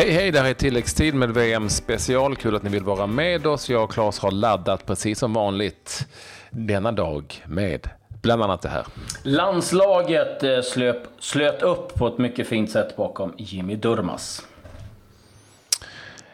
Hej 0.00 0.10
hej, 0.10 0.30
det 0.30 0.40
här 0.40 0.50
är 0.50 0.54
tilläggstid 0.54 1.14
med 1.14 1.30
VM 1.30 1.68
special. 1.68 2.36
Kul 2.36 2.56
att 2.56 2.62
ni 2.62 2.70
vill 2.70 2.84
vara 2.84 3.06
med 3.06 3.46
oss. 3.46 3.70
Jag 3.70 3.84
och 3.84 3.92
Claes 3.92 4.18
har 4.18 4.30
laddat 4.30 4.86
precis 4.86 5.18
som 5.18 5.32
vanligt 5.32 6.06
denna 6.50 6.92
dag 6.92 7.44
med 7.46 7.88
bland 8.22 8.42
annat 8.42 8.62
det 8.62 8.68
här. 8.68 8.86
Landslaget 9.22 10.42
eh, 10.42 10.60
slöp, 10.60 10.96
slöt 11.18 11.62
upp 11.62 11.94
på 11.94 12.06
ett 12.06 12.18
mycket 12.18 12.48
fint 12.48 12.70
sätt 12.70 12.96
bakom 12.96 13.34
Jimmy 13.38 13.76
Durmas. 13.76 14.46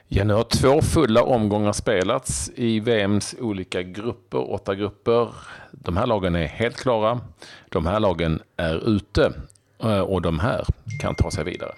Ja, 0.08 0.24
nu 0.24 0.34
har 0.34 0.44
två 0.44 0.82
fulla 0.82 1.22
omgångar 1.22 1.72
spelats 1.72 2.50
i 2.54 2.80
VMs 2.80 3.34
olika 3.40 3.82
grupper, 3.82 4.52
åtta 4.52 4.74
grupper. 4.74 5.28
De 5.70 5.96
här 5.96 6.06
lagen 6.06 6.36
är 6.36 6.46
helt 6.46 6.76
klara. 6.76 7.20
De 7.68 7.86
här 7.86 8.00
lagen 8.00 8.40
är 8.56 8.88
ute 8.88 9.32
eh, 9.82 10.00
och 10.00 10.22
de 10.22 10.38
här 10.38 10.64
kan 11.02 11.14
ta 11.14 11.30
sig 11.30 11.44
vidare. 11.44 11.74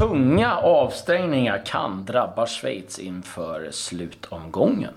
Tunga 0.00 0.56
avstängningar 0.56 1.62
kan 1.66 2.04
drabba 2.04 2.46
Schweiz 2.46 2.98
inför 2.98 3.68
slutomgången. 3.70 4.94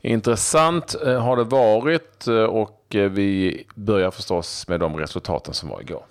Intressant 0.00 0.94
eh, 1.06 1.20
har 1.20 1.36
det 1.36 1.44
varit 1.44 2.26
eh, 2.26 2.34
och 2.34 2.84
vi 2.90 3.64
börjar 3.74 4.10
förstås 4.10 4.68
med 4.68 4.80
de 4.80 4.96
resultaten 4.96 5.54
som 5.54 5.68
var 5.68 5.80
igår. 5.80 6.02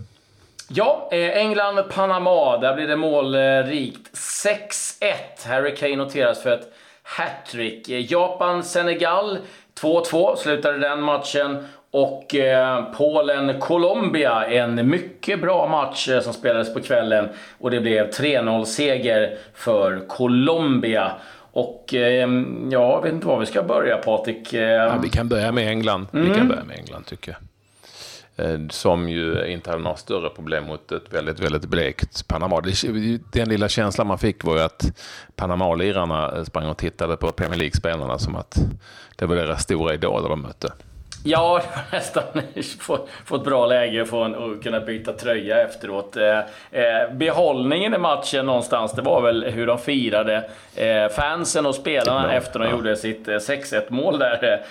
Ja, 0.68 1.10
England-Panama. 1.12 2.58
Där 2.58 2.76
blir 2.76 2.88
det 2.88 2.96
målrikt. 2.96 4.18
6-1. 4.18 5.48
Harry 5.48 5.76
Kane 5.76 5.96
noteras 5.96 6.44
för 6.44 6.52
ett 6.52 6.74
hattrick. 7.04 7.90
Japan-Senegal 7.90 9.38
2-2 9.82 10.36
slutade 10.36 10.78
den 10.78 11.02
matchen. 11.02 11.68
Och 11.92 12.36
eh, 12.36 12.92
Polen-Colombia, 12.94 14.46
en 14.46 14.90
mycket 14.90 15.42
bra 15.42 15.68
match 15.68 16.10
eh, 16.10 16.22
som 16.22 16.34
spelades 16.34 16.74
på 16.74 16.80
kvällen. 16.80 17.30
Och 17.58 17.72
det 17.72 17.80
blev 17.80 18.10
3-0-seger 18.10 19.38
för 19.54 20.08
Colombia. 20.08 21.12
Och 21.52 21.94
eh, 21.94 22.30
ja, 22.70 22.92
jag 22.92 23.02
vet 23.02 23.14
inte 23.14 23.28
var 23.28 23.40
vi 23.40 23.46
ska 23.46 23.64
börja 23.64 23.98
Patrik. 23.98 24.54
Ja, 24.54 25.00
vi 25.04 25.10
kan 25.10 25.30
börja 25.30 25.52
med 25.52 25.68
England. 25.68 26.08
Mm. 26.14 26.30
Vi 26.30 26.38
kan 26.38 26.48
börja 26.48 26.64
med 26.64 26.78
England 26.80 27.06
tycker 27.06 27.32
jag. 27.32 27.42
Som 28.72 29.10
ju 29.10 29.46
inte 29.48 29.70
hade 29.70 29.84
några 29.84 29.98
större 29.98 30.30
problem 30.30 30.64
mot 30.64 30.92
ett 30.92 31.14
väldigt, 31.14 31.40
väldigt 31.40 31.66
blekt 31.66 32.28
Panama. 32.28 32.62
Den 33.32 33.50
lilla 33.50 33.70
känslan 33.70 34.08
man 34.08 34.18
fick 34.18 34.44
var 34.44 34.56
ju 34.56 34.62
att 34.62 35.02
Panama-lirarna 35.36 36.46
sprang 36.46 36.70
och 36.70 36.78
tittade 36.78 37.18
på 37.18 37.32
Premier 37.32 37.60
League-spelarna 37.60 38.18
som 38.18 38.36
att 38.36 38.58
det 39.16 39.26
var 39.26 39.36
deras 39.36 39.64
stora 39.64 39.94
idoler 39.94 40.30
de 40.30 40.42
mötte. 40.42 40.72
Ja, 41.28 41.62
nästan 41.92 42.24
fått, 42.80 43.10
fått 43.26 43.44
bra 43.44 43.66
läge 43.66 44.06
för 44.06 44.26
att 44.26 44.64
kunna 44.64 44.80
byta 44.80 45.14
tröja 45.14 45.62
efteråt. 45.62 46.18
Eh, 46.18 46.38
eh, 46.72 47.12
behållningen 47.12 47.94
i 47.94 47.98
matchen 47.98 48.46
någonstans, 48.46 48.92
det 48.92 49.02
var 49.02 49.22
väl 49.22 49.44
hur 49.44 49.68
de 49.68 49.78
firade 49.78 50.50
eh, 50.76 51.08
fansen 51.10 51.66
och 51.66 51.76
spelarna 51.76 52.34
efter 52.34 52.60
de 52.60 52.66
ja. 52.66 52.72
gjorde 52.72 52.96
sitt 52.96 53.28
6-1 53.28 53.82
mål 53.90 54.20
där. 54.20 54.62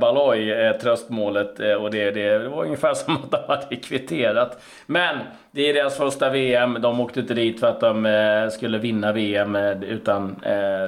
Baloy, 0.00 0.72
tröstmålet. 0.82 1.58
Och 1.58 1.90
det, 1.90 2.10
det, 2.10 2.38
det 2.38 2.48
var 2.48 2.64
ungefär 2.64 2.94
som 2.94 3.14
att 3.14 3.30
de 3.30 3.38
hade 3.48 3.76
kvitterat. 3.76 4.62
Men 4.86 5.18
det 5.50 5.70
är 5.70 5.74
deras 5.74 5.96
första 5.96 6.30
VM. 6.30 6.78
De 6.80 7.00
åkte 7.00 7.20
inte 7.20 7.34
dit 7.34 7.60
för 7.60 7.66
att 7.66 7.80
de 7.80 8.50
skulle 8.52 8.78
vinna 8.78 9.12
VM, 9.12 9.56
utan 9.56 10.36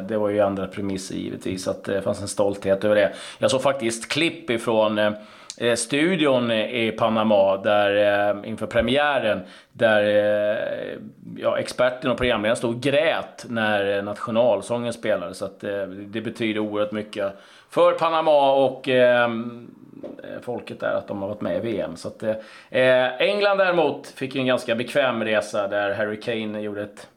det 0.09 0.17
var 0.17 0.29
ju 0.29 0.41
andra 0.41 0.67
premisser 0.67 1.15
givetvis. 1.15 1.69
Att 1.69 1.85
det 1.85 2.03
fanns 2.03 2.23
en 2.23 2.29
stolthet 2.29 2.85
över 2.85 2.95
det. 2.95 3.13
Jag 3.39 3.51
såg 3.51 3.63
faktiskt 3.63 4.13
klipp 4.13 4.51
ifrån 4.51 5.12
Eh, 5.13 5.69
eh, 5.69 5.75
studion 5.75 6.51
i 6.51 6.93
Panama 6.99 7.57
där, 7.57 8.31
eh, 8.31 8.49
inför 8.49 8.67
premiären 8.67 9.41
där 9.73 10.03
eh, 10.03 10.99
ja, 11.37 11.59
experten 11.59 12.11
och 12.11 12.17
programledaren 12.17 12.57
stod 12.57 12.75
och 12.75 12.81
grät 12.81 13.47
när 13.49 13.97
eh, 13.97 14.05
nationalsången 14.05 14.93
spelades. 14.93 15.39
Så 15.39 15.45
att, 15.45 15.65
eh, 15.65 15.87
det 15.87 16.21
betyder 16.21 16.61
oerhört 16.61 16.93
mycket 16.93 17.33
för 17.71 17.93
Panama 17.93 18.53
och 18.53 18.89
eh, 18.89 19.25
eh 19.25 20.41
folket 20.43 20.81
där 20.81 20.95
att 20.95 21.09
de 21.09 21.23
har 21.23 21.29
varit 21.29 21.41
med 21.41 21.57
i 21.57 21.61
VM. 21.61 21.97
Så 21.97 22.09
att, 22.09 22.23
eh, 22.23 23.07
England 23.19 23.59
däremot 23.59 24.07
fick 24.07 24.35
ju 24.35 24.41
en 24.41 24.47
ganska 24.47 24.75
bekväm 24.75 25.25
resa 25.25 25.69
där 25.69 25.95
Harry 25.95 26.21
Kane 26.21 26.61
gjorde 26.61 26.83
ett 26.83 27.09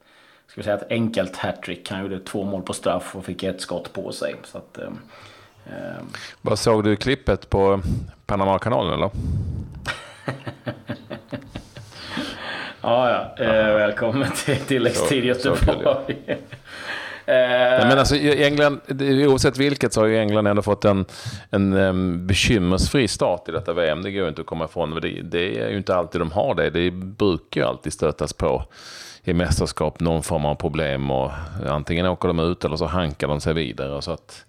ska 0.48 0.62
vi 0.62 0.64
säga, 0.64 0.76
ett 0.76 0.92
enkelt 0.92 1.38
hattrick. 1.38 1.92
Han 1.92 2.02
gjorde 2.02 2.20
två 2.20 2.44
mål 2.44 2.62
på 2.62 2.74
straff 2.74 3.16
och 3.16 3.26
fick 3.26 3.44
ett 3.44 3.62
skott 3.62 3.94
på 3.94 4.12
sig. 4.12 4.36
Så 4.44 4.58
att, 4.58 4.80
vad 6.42 6.60
såg 6.60 6.84
du 6.84 6.96
klippet 6.96 7.50
på 7.50 7.82
Panamakanalen 8.26 8.94
eller? 8.94 9.10
ja, 12.82 13.10
ja. 13.10 13.46
Eh, 13.46 13.76
välkommen 13.76 14.32
till 14.46 14.60
tilläggstid 14.60 15.26
Göteborg. 15.26 16.18
Nej, 17.28 17.88
men 17.88 18.00
alltså, 18.00 18.16
England, 18.16 18.80
oavsett 19.28 19.58
vilket 19.58 19.94
så 19.94 20.02
har 20.02 20.08
ju 20.08 20.18
England 20.18 20.48
ändå 20.48 20.62
fått 20.62 20.86
en, 20.86 21.06
en 21.50 21.74
um, 21.74 22.28
bekymmersfri 22.28 23.08
start 23.08 23.50
i 23.50 23.52
detta 23.52 23.74
VM. 23.74 24.02
Det 24.02 24.12
går 24.12 24.28
inte 24.28 24.42
att 24.42 24.48
komma 24.48 24.66
ifrån. 24.66 25.00
Det, 25.02 25.22
det 25.22 25.60
är 25.60 25.70
ju 25.70 25.78
inte 25.78 25.96
alltid 25.96 26.22
de 26.22 26.32
har 26.32 26.56
det. 26.56 26.70
Det 26.70 26.92
brukar 26.92 27.62
ju 27.62 27.68
alltid 27.68 27.94
stötas 27.94 28.34
på 28.34 28.64
i 29.24 29.34
mästerskap 29.34 30.00
någon 30.00 30.24
form 30.24 30.46
av 30.46 30.56
problem. 30.56 31.12
Och 31.12 31.32
antingen 31.68 32.06
åker 32.06 32.28
de 32.28 32.40
ut 32.40 32.66
eller 32.66 32.78
så 32.78 32.86
hankar 32.86 33.28
de 33.28 33.42
sig 33.42 33.54
vidare. 33.54 34.02
Så 34.02 34.12
att, 34.12 34.46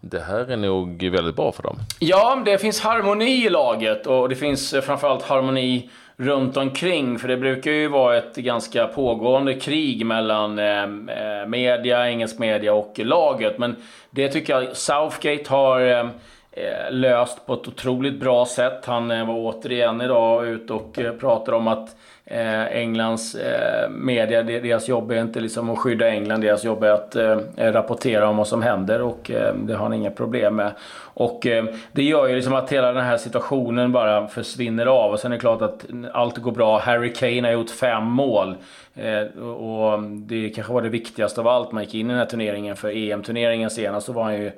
det 0.00 0.20
här 0.20 0.50
är 0.50 0.56
nog 0.56 1.10
väldigt 1.10 1.36
bra 1.36 1.52
för 1.52 1.62
dem. 1.62 1.76
Ja, 1.98 2.42
det 2.44 2.58
finns 2.58 2.80
harmoni 2.80 3.46
i 3.46 3.48
laget 3.48 4.06
och 4.06 4.28
det 4.28 4.36
finns 4.36 4.74
eh, 4.74 4.80
framförallt 4.80 5.22
harmoni 5.22 5.90
runt 6.16 6.56
omkring. 6.56 7.18
För 7.18 7.28
det 7.28 7.36
brukar 7.36 7.70
ju 7.70 7.88
vara 7.88 8.18
ett 8.18 8.36
ganska 8.36 8.86
pågående 8.86 9.54
krig 9.54 10.06
mellan 10.06 10.58
eh, 10.58 10.82
eh 10.82 11.46
media, 11.46 12.08
engelsk 12.08 12.38
media 12.38 12.74
och 12.74 12.98
laget. 12.98 13.58
Men 13.58 13.76
det 14.10 14.28
tycker 14.28 14.52
jag 14.52 14.76
Southgate 14.76 15.50
har 15.50 15.80
eh 15.80 16.08
Eh, 16.52 16.92
löst 16.92 17.46
på 17.46 17.54
ett 17.54 17.68
otroligt 17.68 18.20
bra 18.20 18.46
sätt. 18.46 18.86
Han 18.86 19.10
eh, 19.10 19.26
var 19.26 19.34
återigen 19.34 20.00
idag 20.00 20.46
ute 20.46 20.72
och 20.72 20.98
eh, 20.98 21.12
pratade 21.12 21.56
om 21.56 21.68
att 21.68 21.96
Englands 22.70 23.36
media, 23.90 24.42
deras 24.42 24.88
jobb 24.88 25.10
är 25.10 25.20
inte 25.20 25.40
liksom 25.40 25.70
att 25.70 25.78
skydda 25.78 26.08
England, 26.08 26.40
deras 26.40 26.64
jobb 26.64 26.84
är 26.84 26.90
att 26.90 27.16
rapportera 27.56 28.28
om 28.28 28.36
vad 28.36 28.48
som 28.48 28.62
händer 28.62 29.02
och 29.02 29.30
det 29.54 29.74
har 29.74 29.82
han 29.82 29.92
inga 29.92 30.10
problem 30.10 30.56
med. 30.56 30.72
Och 31.14 31.46
det 31.92 32.02
gör 32.02 32.28
ju 32.28 32.34
liksom 32.34 32.54
att 32.54 32.72
hela 32.72 32.92
den 32.92 33.04
här 33.04 33.16
situationen 33.16 33.92
bara 33.92 34.26
försvinner 34.26 34.86
av 34.86 35.12
och 35.12 35.20
sen 35.20 35.32
är 35.32 35.36
det 35.36 35.40
klart 35.40 35.62
att 35.62 35.86
allt 36.12 36.38
går 36.38 36.52
bra. 36.52 36.78
Harry 36.78 37.12
Kane 37.12 37.48
har 37.48 37.52
gjort 37.52 37.70
fem 37.70 38.04
mål 38.04 38.56
och 39.58 40.02
det 40.02 40.48
kanske 40.48 40.72
var 40.72 40.82
det 40.82 40.88
viktigaste 40.88 41.40
av 41.40 41.48
allt. 41.48 41.72
Man 41.72 41.84
gick 41.84 41.94
in 41.94 42.06
i 42.06 42.08
den 42.08 42.18
här 42.18 42.26
turneringen 42.26 42.76
för 42.76 42.88
EM-turneringen 42.96 43.70
senast 43.70 44.06
så 44.06 44.12
var 44.12 44.22
han 44.22 44.34
ju 44.34 44.52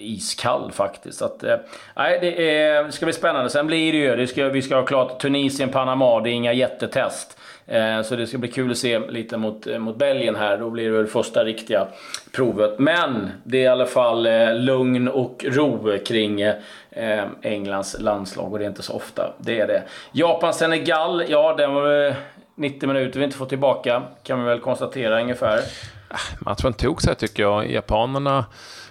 iskall 0.00 0.72
faktiskt. 0.72 1.18
Så 1.18 1.24
att, 1.24 1.42
eh, 1.42 1.56
nej, 1.96 2.18
det, 2.20 2.58
är, 2.58 2.84
det 2.84 2.92
ska 2.92 3.06
bli 3.06 3.12
spännande. 3.12 3.50
Sen 3.50 3.66
blir 3.66 3.92
det 3.92 3.98
ju, 3.98 4.16
det 4.16 4.26
ska, 4.26 4.48
vi 4.48 4.62
ska 4.62 4.76
ha 4.76 4.84
klart 4.84 5.20
Tunisien, 5.20 5.68
Panama, 5.68 6.20
det 6.20 6.30
är 6.30 6.32
inga 6.32 6.52
jättetest. 6.52 7.38
Eh, 7.66 8.02
så 8.02 8.16
det 8.16 8.26
ska 8.26 8.38
bli 8.38 8.48
kul 8.48 8.70
att 8.70 8.78
se 8.78 8.98
lite 8.98 9.36
mot, 9.36 9.66
eh, 9.66 9.78
mot 9.78 9.96
Belgien 9.96 10.36
här. 10.36 10.58
Då 10.58 10.70
blir 10.70 10.90
det 10.90 10.96
väl 10.96 11.06
första 11.06 11.44
riktiga 11.44 11.86
provet. 12.32 12.78
Men 12.78 13.30
det 13.44 13.58
är 13.58 13.62
i 13.62 13.66
alla 13.66 13.86
fall 13.86 14.26
eh, 14.26 14.54
lugn 14.54 15.08
och 15.08 15.44
ro 15.48 15.98
kring 16.06 16.40
eh, 16.40 17.24
Englands 17.42 17.96
landslag 18.00 18.52
och 18.52 18.58
det 18.58 18.64
är 18.64 18.68
inte 18.68 18.82
så 18.82 18.92
ofta 18.92 19.32
det 19.38 19.60
är 19.60 19.66
det. 19.66 19.82
Japan-Senegal, 20.12 21.24
ja 21.28 21.54
den 21.56 21.74
var 21.74 22.14
90 22.54 22.86
minuter 22.86 23.18
vi 23.18 23.24
inte 23.24 23.36
får 23.36 23.46
tillbaka 23.46 24.02
kan 24.22 24.40
vi 24.40 24.44
väl 24.44 24.60
konstatera 24.60 25.20
ungefär. 25.20 25.60
Ah, 26.08 26.16
matchen 26.38 26.72
tog 26.72 27.02
sig 27.02 27.14
tycker 27.14 27.42
jag. 27.42 27.70
Japanerna 27.70 28.44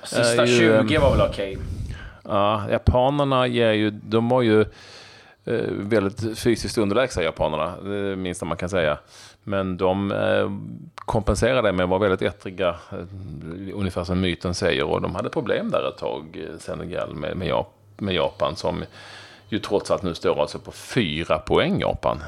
Sista 0.04 0.46
ju, 0.46 0.88
20 0.88 0.98
var 0.98 1.12
väl 1.12 1.22
okej? 1.22 1.58
Okay. 1.58 1.68
Ja, 2.28 2.70
japanerna 2.70 3.48
ger 3.48 3.72
ju, 3.72 3.90
de 3.90 4.30
var 4.30 4.42
ju 4.42 4.62
eh, 5.46 5.68
väldigt 5.70 6.40
fysiskt 6.40 6.78
underlägsna 6.78 7.24
japanerna, 7.24 7.74
det 7.82 8.16
minsta 8.16 8.46
man 8.46 8.58
kan 8.58 8.70
säga. 8.70 8.98
Men 9.44 9.78
de 9.78 10.12
eh, 10.12 10.52
kompenserade 10.96 11.72
med 11.72 11.84
att 11.84 11.90
vara 11.90 12.00
väldigt 12.00 12.22
ettriga, 12.22 12.70
eh, 12.92 12.98
ungefär 13.74 14.04
som 14.04 14.22
myten 14.22 14.54
säger. 14.54 14.84
Och 14.84 15.02
de 15.02 15.16
hade 15.16 15.30
problem 15.30 15.70
där 15.72 15.90
ett 15.90 15.98
tag, 15.98 16.48
Senegal, 16.60 17.16
med, 17.16 17.38
med, 17.38 17.66
med 17.98 18.16
Japan 18.16 18.56
som 18.56 18.84
ju 19.50 19.60
trots 19.60 19.92
allt 19.92 20.04
nu 20.04 20.14
står 20.14 20.42
alltså 20.42 20.60
på 20.60 20.72
fyra 20.72 21.38
poäng 21.38 21.80
Japan. 21.80 22.24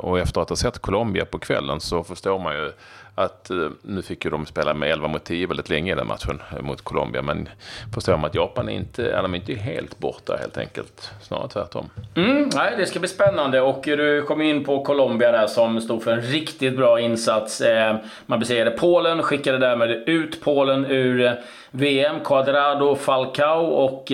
Och 0.00 0.18
efter 0.18 0.40
att 0.40 0.48
ha 0.48 0.56
sett 0.56 0.78
Colombia 0.78 1.24
på 1.24 1.38
kvällen 1.38 1.80
så 1.80 2.04
förstår 2.04 2.38
man 2.38 2.54
ju 2.54 2.72
att 3.18 3.50
eh, 3.50 3.56
nu 3.82 4.02
fick 4.02 4.24
ju 4.24 4.30
de 4.30 4.46
spela 4.46 4.74
med 4.74 4.90
11 4.90 5.08
mot 5.08 5.24
10 5.24 5.46
väldigt 5.46 5.68
länge 5.68 5.92
i 5.92 5.94
den 5.94 6.06
matchen 6.06 6.42
mot 6.60 6.82
Colombia. 6.82 7.22
Men 7.22 7.48
förstår 7.94 8.16
man 8.16 8.24
att 8.24 8.34
Japan 8.34 8.68
är 8.68 8.72
inte, 8.72 9.10
är 9.10 9.36
inte 9.36 9.54
helt 9.54 9.98
borta 9.98 10.36
helt 10.36 10.58
enkelt. 10.58 11.10
Snarare 11.22 11.48
tvärtom. 11.48 11.90
Mm, 12.14 12.50
nej, 12.54 12.74
det 12.76 12.86
ska 12.86 12.98
bli 12.98 13.08
spännande 13.08 13.60
och 13.60 13.80
du 13.84 14.22
kom 14.22 14.42
in 14.42 14.64
på 14.64 14.84
Colombia 14.84 15.32
där 15.32 15.46
som 15.46 15.80
stod 15.80 16.02
för 16.02 16.12
en 16.12 16.20
riktigt 16.20 16.76
bra 16.76 17.00
insats. 17.00 17.60
Eh, 17.60 17.96
man 18.26 18.40
besegrade 18.40 18.70
Polen, 18.70 19.22
skickade 19.22 19.58
därmed 19.58 19.90
ut 19.90 20.40
Polen 20.40 20.86
ur 20.86 21.24
eh, 21.24 21.32
VM. 21.70 22.20
Cuadrado, 22.24 22.94
Falcao 22.96 23.64
och 23.64 24.12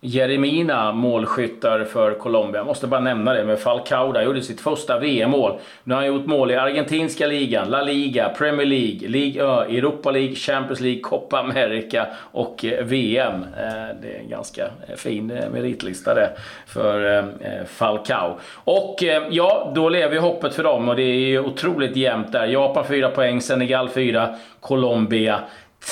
Jeremina 0.00 0.92
målskyttar 0.92 1.84
för 1.84 2.14
Colombia. 2.14 2.60
Jag 2.60 2.66
måste 2.66 2.86
bara 2.86 3.00
nämna 3.00 3.32
det 3.32 3.44
med 3.44 3.58
Falcao 3.58 4.12
där. 4.12 4.22
Gjorde 4.22 4.42
sitt 4.42 4.60
första 4.60 4.98
VM-mål. 4.98 5.58
Nu 5.84 5.94
har 5.94 6.00
han 6.00 6.08
gjort 6.08 6.26
mål 6.26 6.50
i 6.50 6.56
argentinska 6.56 7.26
ligan, 7.26 7.70
La 7.70 7.82
Liga, 7.82 8.27
Premier 8.28 8.66
League, 8.66 9.08
League 9.08 9.42
Ö, 9.42 9.64
Europa 9.64 10.10
League, 10.10 10.34
Champions 10.34 10.80
League, 10.80 11.00
Copa 11.00 11.38
America 11.38 12.06
och 12.32 12.64
eh, 12.64 12.84
VM. 12.84 13.42
Eh, 13.42 13.96
det 14.02 14.14
är 14.14 14.18
en 14.18 14.28
ganska 14.28 14.64
eh, 14.64 14.96
fin 14.96 15.26
meritlista 15.26 16.14
det 16.14 16.30
för 16.66 17.24
Falcao. 17.66 18.38
Och 18.54 18.96
ja, 19.30 19.72
då 19.74 19.88
lever 19.88 20.14
ju 20.14 20.20
hoppet 20.20 20.54
för 20.54 20.62
dem 20.62 20.88
och 20.88 20.96
det 20.96 21.02
är 21.02 21.28
ju 21.28 21.40
otroligt 21.40 21.96
jämnt 21.96 22.32
där. 22.32 22.46
Japan 22.46 22.84
4 22.84 23.10
poäng, 23.10 23.40
Senegal 23.40 23.88
4, 23.88 24.34
Colombia 24.60 25.40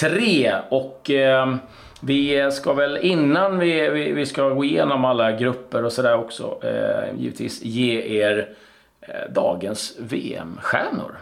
3. 0.01 0.53
Och 0.69 1.11
vi 2.01 2.51
ska 2.53 2.73
väl 2.73 2.97
innan 2.97 3.59
vi, 3.59 3.91
vi, 3.91 4.13
vi, 4.13 4.27
ska 4.27 4.49
gå 4.49 4.65
igenom 4.65 5.05
alla 5.05 5.33
grupper 5.33 5.85
och 5.85 5.93
sådär 5.93 6.17
också 6.17 6.59
eh, 6.63 7.19
givetvis 7.19 7.63
ge 7.63 8.21
er 8.23 8.49
eh, 9.01 9.33
dagens 9.33 9.97
VM-stjärnor. 9.99 11.17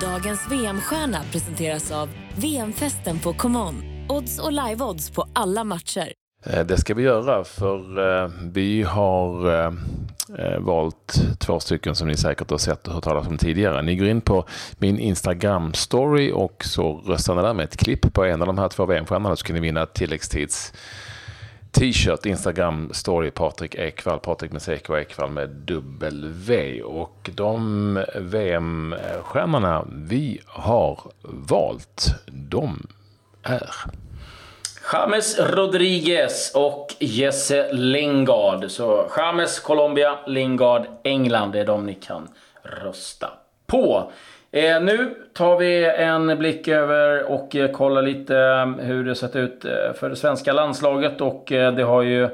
Dagens 0.00 0.50
VM-stjärna 0.50 1.18
presenteras 1.32 1.90
av 1.90 2.08
VM-festen 2.36 3.18
på 3.18 3.32
ComeOn. 3.32 3.74
Odds 4.08 4.38
och 4.38 4.52
live-odds 4.52 5.14
på 5.14 5.26
alla 5.32 5.64
matcher. 5.64 6.12
Eh, 6.46 6.66
det 6.66 6.78
ska 6.78 6.94
vi 6.94 7.02
göra 7.02 7.44
för 7.44 7.98
eh, 8.24 8.30
vi 8.52 8.82
har 8.82 9.54
eh, 9.64 9.72
valt 10.58 11.20
två 11.38 11.60
stycken 11.60 11.94
som 11.94 12.08
ni 12.08 12.16
säkert 12.16 12.50
har 12.50 12.58
sett 12.58 12.88
och 12.88 12.94
hört 12.94 13.04
talas 13.04 13.26
om 13.26 13.38
tidigare. 13.38 13.82
Ni 13.82 13.96
går 13.96 14.08
in 14.08 14.20
på 14.20 14.44
min 14.78 14.98
Instagram-story 14.98 16.32
och 16.32 16.64
så 16.64 17.02
röstar 17.06 17.34
ni 17.34 17.42
där 17.42 17.54
med 17.54 17.64
ett 17.64 17.76
klipp 17.76 18.12
på 18.14 18.24
en 18.24 18.40
av 18.40 18.46
de 18.46 18.58
här 18.58 18.68
två 18.68 18.86
VM-stjärnorna 18.86 19.36
så 19.36 19.46
kan 19.46 19.54
ni 19.54 19.60
vinna 19.60 19.86
tilläggstids 19.86 20.72
t-shirt, 21.72 22.26
Instagram 22.26 22.90
story 22.92 23.30
Patrik 23.30 23.74
Ekwall, 23.74 24.18
Patrik 24.18 24.52
med 24.52 24.62
CK 24.62 24.90
och 24.90 24.98
Ekwall 24.98 25.30
med 25.30 25.48
W. 25.48 26.82
Och 26.82 27.30
de 27.34 28.04
VM-stjärnorna 28.14 29.84
vi 29.92 30.40
har 30.46 31.00
valt, 31.22 32.06
de 32.26 32.86
är 33.42 33.70
James 34.92 35.38
Rodriguez 35.38 36.52
och 36.54 36.94
Jesse 36.98 37.72
Lingard. 37.72 38.70
Så 38.70 39.10
James 39.16 39.60
Colombia, 39.60 40.18
Lingard 40.26 40.86
England. 41.04 41.52
Det 41.52 41.60
är 41.60 41.66
de 41.66 41.86
ni 41.86 41.94
kan 41.94 42.28
rösta 42.62 43.30
på. 43.66 44.12
Eh, 44.50 44.82
nu 44.82 45.14
tar 45.32 45.58
vi 45.58 45.84
en 45.84 46.38
blick 46.38 46.68
över 46.68 47.30
och 47.30 47.56
eh, 47.56 47.70
kollar 47.70 48.02
lite 48.02 48.36
eh, 48.36 48.66
hur 48.66 49.04
det 49.04 49.14
sett 49.14 49.36
ut 49.36 49.64
eh, 49.64 49.92
för 49.94 50.10
det 50.10 50.16
svenska 50.16 50.52
landslaget. 50.52 51.20
Och 51.20 51.52
eh, 51.52 51.74
det 51.74 51.82
har 51.82 52.02
ju 52.02 52.28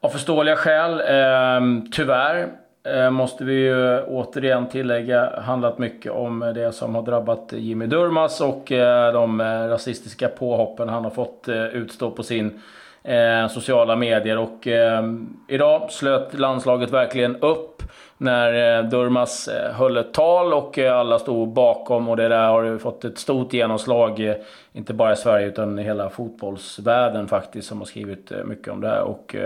av 0.00 0.08
förståeliga 0.08 0.56
skäl, 0.56 1.00
eh, 1.00 1.90
tyvärr, 1.92 2.48
Eh, 2.84 3.10
måste 3.10 3.44
vi 3.44 3.54
ju 3.54 4.02
återigen 4.02 4.68
tillägga 4.68 5.40
handlat 5.40 5.78
mycket 5.78 6.12
om 6.12 6.52
det 6.54 6.72
som 6.72 6.94
har 6.94 7.02
drabbat 7.02 7.52
Jimmy 7.52 7.86
Durmas 7.86 8.40
och 8.40 8.72
eh, 8.72 9.12
de 9.12 9.40
eh, 9.40 9.44
rasistiska 9.44 10.28
påhoppen 10.28 10.88
han 10.88 11.04
har 11.04 11.10
fått 11.10 11.48
eh, 11.48 11.64
utstå 11.64 12.10
på 12.10 12.22
sin 12.22 12.60
Eh, 13.02 13.48
sociala 13.48 13.96
medier. 13.96 14.38
Och 14.38 14.66
eh, 14.66 15.02
idag 15.48 15.90
slöt 15.90 16.38
landslaget 16.38 16.90
verkligen 16.90 17.36
upp 17.36 17.82
när 18.18 18.78
eh, 18.78 18.88
Durmas 18.88 19.48
höll 19.72 19.96
ett 19.96 20.14
tal 20.14 20.52
och 20.52 20.78
alla 20.78 21.18
stod 21.18 21.52
bakom 21.52 22.08
och 22.08 22.16
det 22.16 22.28
där 22.28 22.48
har 22.48 22.78
fått 22.78 23.04
ett 23.04 23.18
stort 23.18 23.52
genomslag, 23.52 24.34
inte 24.72 24.94
bara 24.94 25.12
i 25.12 25.16
Sverige 25.16 25.46
utan 25.46 25.78
i 25.78 25.82
hela 25.82 26.10
fotbollsvärlden 26.10 27.28
faktiskt, 27.28 27.68
som 27.68 27.78
har 27.78 27.86
skrivit 27.86 28.32
mycket 28.44 28.68
om 28.68 28.80
det 28.80 28.88
här. 28.88 29.02
Och 29.02 29.36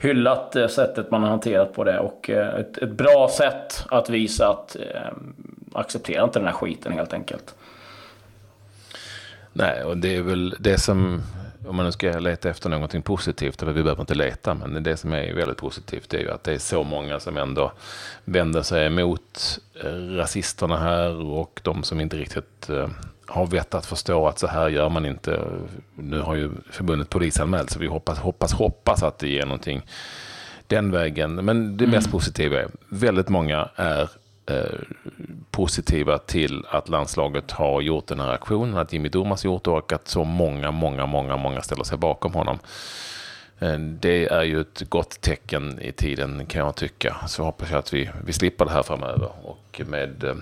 hyllat 0.00 0.56
eh, 0.56 0.66
sättet 0.66 1.10
man 1.10 1.22
har 1.22 1.30
hanterat 1.30 1.72
på 1.72 1.84
det 1.84 1.98
och 1.98 2.30
eh, 2.30 2.54
ett, 2.54 2.78
ett 2.78 2.92
bra 2.92 3.28
sätt 3.32 3.84
att 3.90 4.10
visa 4.10 4.48
att 4.48 4.76
eh, 4.76 5.12
acceptera 5.72 6.24
inte 6.24 6.38
den 6.38 6.46
här 6.46 6.54
skiten 6.54 6.92
helt 6.92 7.12
enkelt. 7.12 7.54
Nej, 9.52 9.84
och 9.84 9.96
det 9.96 10.16
är 10.16 10.22
väl 10.22 10.56
det 10.58 10.78
som, 10.78 11.22
om 11.66 11.76
man 11.76 11.86
nu 11.86 11.92
ska 11.92 12.18
leta 12.18 12.50
efter 12.50 12.68
någonting 12.68 13.02
positivt, 13.02 13.62
eller 13.62 13.72
vi 13.72 13.82
behöver 13.82 14.00
inte 14.00 14.14
leta, 14.14 14.54
men 14.54 14.82
det 14.82 14.96
som 14.96 15.12
är 15.12 15.34
väldigt 15.34 15.58
positivt 15.58 16.14
är 16.14 16.18
ju 16.18 16.30
att 16.30 16.44
det 16.44 16.52
är 16.52 16.58
så 16.58 16.82
många 16.82 17.20
som 17.20 17.36
ändå 17.36 17.72
vänder 18.24 18.62
sig 18.62 18.86
emot 18.86 19.58
rasisterna 20.16 20.78
här 20.78 21.14
och 21.14 21.60
de 21.64 21.82
som 21.82 22.00
inte 22.00 22.16
riktigt 22.16 22.70
har 23.30 23.46
vett 23.46 23.74
att 23.74 23.86
förstå 23.86 24.28
att 24.28 24.38
så 24.38 24.46
här 24.46 24.68
gör 24.68 24.88
man 24.88 25.06
inte. 25.06 25.40
Nu 25.94 26.20
har 26.20 26.34
ju 26.34 26.50
förbundet 26.70 27.08
polisanmält 27.08 27.70
så 27.70 27.78
vi 27.78 27.86
hoppas, 27.86 28.18
hoppas, 28.18 28.52
hoppas 28.52 29.02
att 29.02 29.18
det 29.18 29.28
ger 29.28 29.46
någonting 29.46 29.82
den 30.66 30.90
vägen. 30.90 31.34
Men 31.34 31.76
det 31.76 31.86
mest 31.86 32.06
mm. 32.06 32.12
positiva 32.12 32.58
är 32.58 32.68
väldigt 32.88 33.28
många 33.28 33.68
är 33.76 34.02
eh, 34.02 34.08
Eh, 34.50 34.80
positiva 35.50 36.18
till 36.18 36.64
att 36.70 36.88
landslaget 36.88 37.50
har 37.50 37.80
gjort 37.80 38.06
den 38.06 38.20
här 38.20 38.28
aktionen, 38.28 38.76
att 38.76 38.92
Jimmy 38.92 39.08
Durmaz 39.08 39.44
gjort 39.44 39.64
det 39.64 39.70
och 39.70 39.92
att 39.92 40.08
så 40.08 40.24
många, 40.24 40.70
många, 40.70 41.06
många, 41.06 41.36
många 41.36 41.62
ställer 41.62 41.84
sig 41.84 41.98
bakom 41.98 42.34
honom. 42.34 42.58
Eh, 43.58 43.78
det 43.78 44.26
är 44.26 44.42
ju 44.42 44.60
ett 44.60 44.82
gott 44.88 45.20
tecken 45.20 45.78
i 45.80 45.92
tiden 45.92 46.46
kan 46.46 46.60
jag 46.60 46.76
tycka. 46.76 47.16
Så 47.26 47.44
hoppas 47.44 47.70
jag 47.70 47.78
att 47.78 47.92
vi, 47.92 48.10
vi 48.24 48.32
slipper 48.32 48.64
det 48.64 48.70
här 48.70 48.82
framöver 48.82 49.30
och 49.42 49.80
med 49.86 50.24
eh, 50.24 50.34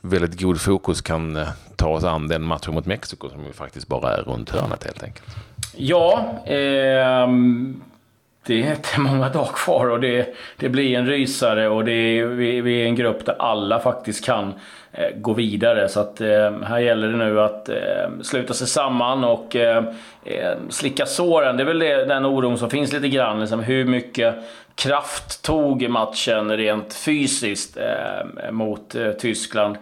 väldigt 0.00 0.40
god 0.40 0.60
fokus 0.60 1.00
kan 1.00 1.46
ta 1.76 1.88
oss 1.88 2.04
an 2.04 2.28
den 2.28 2.42
matchen 2.42 2.74
mot 2.74 2.86
Mexiko 2.86 3.28
som 3.28 3.44
ju 3.44 3.52
faktiskt 3.52 3.88
bara 3.88 4.16
är 4.16 4.22
runt 4.22 4.50
hörnet 4.50 4.84
helt 4.84 5.02
enkelt. 5.02 5.36
Ja, 5.76 6.42
eh, 6.46 7.28
det 8.46 8.62
är 8.62 8.70
inte 8.70 9.00
många 9.00 9.28
dagar 9.28 9.52
kvar 9.52 9.88
och 9.90 10.00
det, 10.00 10.36
det 10.56 10.68
blir 10.68 10.98
en 10.98 11.06
rysare 11.06 11.68
och 11.68 11.84
det 11.84 11.92
är, 11.92 12.26
vi, 12.26 12.60
vi 12.60 12.82
är 12.82 12.86
en 12.86 12.94
grupp 12.94 13.26
där 13.26 13.36
alla 13.38 13.80
faktiskt 13.80 14.24
kan 14.24 14.54
eh, 14.92 15.16
gå 15.16 15.32
vidare. 15.32 15.88
Så 15.88 16.00
att 16.00 16.20
eh, 16.20 16.60
här 16.62 16.78
gäller 16.78 17.08
det 17.08 17.16
nu 17.16 17.40
att 17.40 17.68
eh, 17.68 17.76
sluta 18.22 18.54
sig 18.54 18.66
samman 18.66 19.24
och 19.24 19.56
eh, 19.56 19.84
eh 20.24 20.54
slicka 20.68 21.06
såren. 21.06 21.56
Det 21.56 21.62
är 21.62 21.66
väl 21.66 21.78
det, 21.78 22.04
den 22.04 22.26
oron 22.26 22.58
som 22.58 22.70
finns 22.70 22.92
lite 22.92 23.08
grann. 23.08 23.40
Liksom, 23.40 23.60
hur 23.60 23.84
mycket 23.84 24.34
kraft 24.74 25.42
tog 25.42 25.88
matchen 25.88 26.56
rent 26.56 26.94
fysiskt 26.94 27.76
eh, 27.76 28.50
mot 28.50 28.94
eh, 28.94 29.10
Tyskland. 29.10 29.76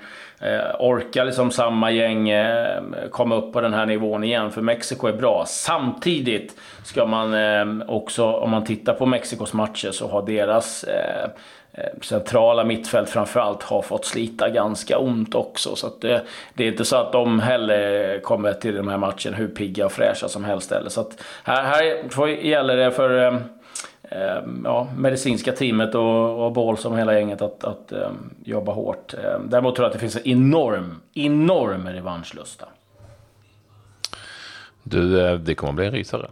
Eh, 0.45 0.77
orkar 0.79 1.25
liksom 1.25 1.51
samma 1.51 1.91
gäng 1.91 2.29
eh, 2.29 2.83
komma 3.11 3.35
upp 3.35 3.53
på 3.53 3.61
den 3.61 3.75
här 3.75 3.87
nivån 3.87 4.25
igen? 4.25 4.51
För 4.51 4.63
Mexiko 4.63 5.07
är 5.07 5.13
bra. 5.13 5.45
Samtidigt 5.47 6.57
ska 6.85 7.07
man 7.07 7.35
eh, 7.35 7.89
också, 7.89 8.33
om 8.33 8.51
man 8.51 8.65
tittar 8.65 8.95
på 8.95 9.07
Mexikos 9.07 9.53
matcher, 9.53 9.91
så 9.91 10.09
har 10.09 10.23
deras 10.23 10.85
eh, 10.85 11.25
eh 11.73 12.01
centrala 12.03 12.65
mittfält 12.65 13.11
framförallt 13.11 13.63
har 13.63 13.83
fått 13.83 14.05
slita 14.05 14.49
ganska 14.49 14.99
ont 14.99 15.35
också. 15.35 15.77
Så 15.77 15.91
det, 16.01 16.15
eh, 16.15 16.21
det, 16.55 16.65
är 16.65 16.69
inte 16.69 16.85
så 16.85 16.97
att 16.97 17.13
de 17.13 17.41
heller 17.41 18.21
kommer 18.21 18.53
till 18.53 18.77
de 18.77 18.89
här 18.89 18.99
matcherna 18.99 19.37
hur 19.37 19.49
pigga 19.49 19.87
och 19.87 19.93
fräscha 19.93 20.29
som 20.29 20.45
helst 20.45 20.71
heller. 20.71 20.91
Så 20.91 21.01
att 21.01 21.25
här, 21.45 21.63
här 21.63 22.27
gäller 22.29 22.77
det 22.77 22.91
för 22.91 23.27
eh, 23.27 23.39
ja, 24.65 24.89
medicinska 24.97 25.53
teamet 25.53 25.95
och, 25.95 26.45
och 26.47 26.53
Bål 26.53 26.79
som 26.79 26.97
hela 26.97 27.15
gänget 27.15 27.43
att, 27.43 27.65
att 27.65 27.93
um, 27.93 28.35
jobba 28.45 28.73
hårt. 28.73 29.15
Um, 29.15 29.49
däremot 29.51 29.77
tror 29.77 29.85
jag 29.85 29.89
att 29.89 29.93
det 29.93 29.99
finns 29.99 30.17
en 30.17 30.27
enorm, 30.27 31.01
enorm 31.15 31.89
revanschlusta. 31.89 32.67
Du, 34.83 35.27
eh, 35.27 35.35
det 35.35 35.55
kommer 35.55 35.73
bli 35.73 35.87
en 35.87 35.93
rysare. 35.93 36.27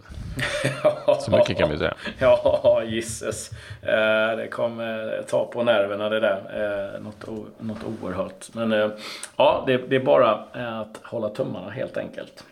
Så 1.20 1.30
mycket 1.30 1.58
kan 1.58 1.70
vi 1.70 1.78
säga. 1.78 1.94
Ja, 2.18 2.82
gisses. 2.86 3.50
Eh, 3.82 4.36
det 4.36 4.48
kommer 4.50 5.22
ta 5.28 5.44
på 5.44 5.62
nerverna 5.62 6.08
det 6.08 6.20
där. 6.20 6.40
Eh, 6.94 7.00
något, 7.00 7.48
något 7.58 7.78
oerhört. 8.02 8.48
Men 8.52 8.92
ja, 9.36 9.64
det, 9.66 9.76
det 9.76 9.96
är 9.96 10.04
bara 10.04 10.30
att 10.80 11.00
hålla 11.02 11.28
tummarna 11.28 11.70
helt 11.70 11.96
enkelt. 11.96 12.44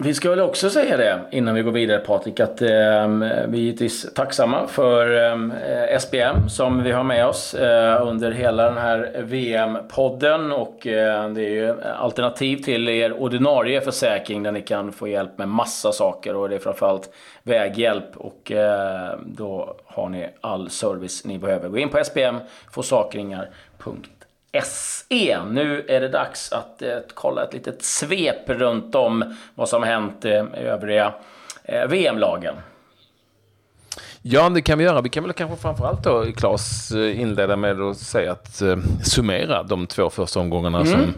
Vi 0.00 0.14
ska 0.14 0.30
väl 0.30 0.40
också 0.40 0.70
säga 0.70 0.96
det 0.96 1.20
innan 1.30 1.54
vi 1.54 1.62
går 1.62 1.72
vidare 1.72 1.98
Patrik 1.98 2.40
att 2.40 2.62
eh, 2.62 2.68
vi 2.68 2.72
är 2.72 3.54
givetvis 3.54 4.14
tacksamma 4.14 4.66
för 4.66 5.10
ehm, 5.10 5.50
eh, 5.50 5.96
SBM 5.96 6.48
som 6.48 6.82
vi 6.82 6.92
har 6.92 7.04
med 7.04 7.26
oss 7.26 7.54
eh, 7.54 8.06
under 8.06 8.30
hela 8.30 8.64
den 8.64 8.76
här 8.76 9.22
VM-podden 9.24 10.52
och 10.52 10.86
eh, 10.86 11.30
det 11.30 11.40
är 11.40 11.50
ju 11.50 11.82
alternativ 11.82 12.56
till 12.56 12.88
er 12.88 13.12
ordinarie 13.12 13.80
försäkring 13.80 14.42
där 14.42 14.52
ni 14.52 14.62
kan 14.62 14.92
få 14.92 15.08
hjälp 15.08 15.38
med 15.38 15.48
massa 15.48 15.92
saker. 15.92 16.36
Och 16.36 16.48
det 16.48 16.54
är 16.54 16.58
framförallt 16.58 17.10
väghjälp. 17.42 18.16
Och 18.16 18.52
eh, 18.52 19.18
då 19.26 19.76
har 19.84 20.08
ni 20.08 20.28
all 20.40 20.70
service 20.70 21.24
ni 21.24 21.38
behöver. 21.38 21.68
Gå 21.68 21.78
in 21.78 21.88
på 21.88 22.04
sbmforsakringar.se 22.04 24.17
SE. 24.64 25.44
Nu 25.50 25.84
är 25.88 26.00
det 26.00 26.08
dags 26.08 26.52
att 26.52 26.82
eh, 26.82 26.96
kolla 27.14 27.44
ett 27.44 27.52
litet 27.52 27.82
svep 27.82 28.48
runt 28.48 28.94
om 28.94 29.34
vad 29.54 29.68
som 29.68 29.82
hänt 29.82 30.24
eh, 30.24 30.30
i 30.32 30.64
övriga 30.64 31.14
eh, 31.64 31.86
VM-lagen. 31.86 32.54
Ja, 34.22 34.48
det 34.48 34.62
kan 34.62 34.78
vi 34.78 34.84
göra. 34.84 35.00
Vi 35.00 35.08
kan 35.08 35.24
väl 35.24 35.32
kanske 35.32 35.56
framförallt 35.56 36.04
då, 36.04 36.24
Claes, 36.36 36.90
eh, 36.90 37.20
inleda 37.20 37.56
med 37.56 37.80
att 37.80 37.96
säga 37.96 38.32
att 38.32 38.62
eh, 38.62 38.76
summera 39.02 39.62
de 39.62 39.86
två 39.86 40.10
första 40.10 40.40
omgångarna 40.40 40.80
mm. 40.80 40.92
som 40.92 41.14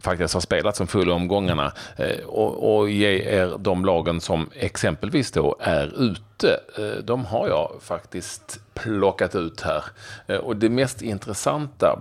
faktiskt 0.00 0.34
har 0.34 0.40
spelats, 0.40 0.78
som 0.78 0.86
fulla 0.86 1.14
omgångarna. 1.14 1.72
Eh, 1.96 2.24
och, 2.26 2.76
och, 2.76 2.90
ge 2.90 3.38
er 3.40 3.54
de 3.58 3.84
lagen 3.84 4.20
som 4.20 4.50
exempelvis 4.54 5.32
då 5.32 5.56
är 5.60 6.02
ute. 6.02 6.60
Eh, 6.78 7.04
de 7.04 7.24
har 7.24 7.48
jag 7.48 7.72
faktiskt 7.80 8.60
plockat 8.74 9.34
ut 9.34 9.60
här. 9.60 9.84
Eh, 10.26 10.36
och 10.36 10.56
det 10.56 10.68
mest 10.68 11.02
intressanta 11.02 11.98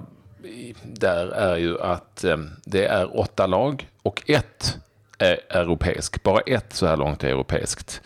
där 0.84 1.28
är 1.28 1.58
ju 1.58 1.82
att 1.82 2.24
ehm, 2.24 2.50
det 2.66 2.86
är 2.86 3.20
åtta 3.20 3.48
lag 3.48 3.90
och 4.02 4.30
ett 4.30 4.78
är 5.18 5.40
europeisk. 5.50 6.24
Bara 6.24 6.40
ett 6.40 6.74
så 6.74 6.86
här 6.86 6.98
långt 6.98 7.24
är 7.24 7.28
europeiskt. 7.28 8.02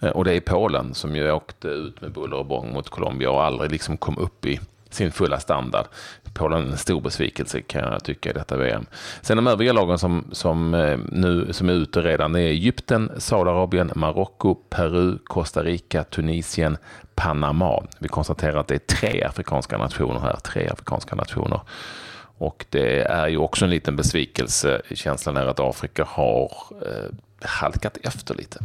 Eh, 0.00 0.08
och 0.08 0.24
det 0.24 0.32
är 0.32 0.40
Polen 0.40 0.94
som 0.94 1.16
ju 1.16 1.32
åkte 1.32 1.68
ut 1.68 2.00
med 2.00 2.12
buller 2.12 2.36
och 2.36 2.46
bång 2.46 2.72
mot 2.72 2.88
Colombia 2.88 3.30
och 3.30 3.44
aldrig 3.44 3.70
liksom 3.70 3.96
kom 3.96 4.18
upp 4.18 4.46
i 4.46 4.60
sin 4.94 5.12
fulla 5.12 5.40
standard. 5.40 5.86
Polen 6.34 6.70
en 6.72 6.78
stor 6.78 7.00
besvikelse 7.00 7.60
kan 7.60 7.92
jag 7.92 8.04
tycka 8.04 8.30
i 8.30 8.32
detta 8.32 8.56
VM. 8.56 8.86
Sen 9.22 9.36
de 9.36 9.46
övriga 9.46 9.72
lagen 9.72 9.98
som, 9.98 10.24
som, 10.32 10.74
eh, 10.74 10.98
nu, 11.08 11.52
som 11.52 11.68
är 11.68 11.72
ute 11.72 12.02
redan 12.02 12.34
är 12.34 12.38
Egypten, 12.38 13.10
Saudiarabien, 13.18 13.90
Marocko, 13.94 14.54
Peru, 14.54 15.18
Costa 15.24 15.62
Rica, 15.62 16.04
Tunisien, 16.04 16.76
Panama. 17.14 17.82
Vi 17.98 18.08
konstaterar 18.08 18.60
att 18.60 18.68
det 18.68 18.74
är 18.74 18.96
tre 18.96 19.22
afrikanska 19.22 19.78
nationer 19.78 20.20
här, 20.20 20.36
tre 20.36 20.68
afrikanska 20.68 21.16
nationer. 21.16 21.60
Och 22.38 22.66
det 22.70 23.00
är 23.00 23.28
ju 23.28 23.36
också 23.36 23.64
en 23.64 23.70
liten 23.70 23.96
besvikelse. 23.96 24.82
Känslan 24.94 25.36
är 25.36 25.46
att 25.46 25.60
Afrika 25.60 26.04
har 26.08 26.52
eh, 26.86 27.10
halkat 27.40 27.98
efter 28.02 28.34
lite. 28.34 28.58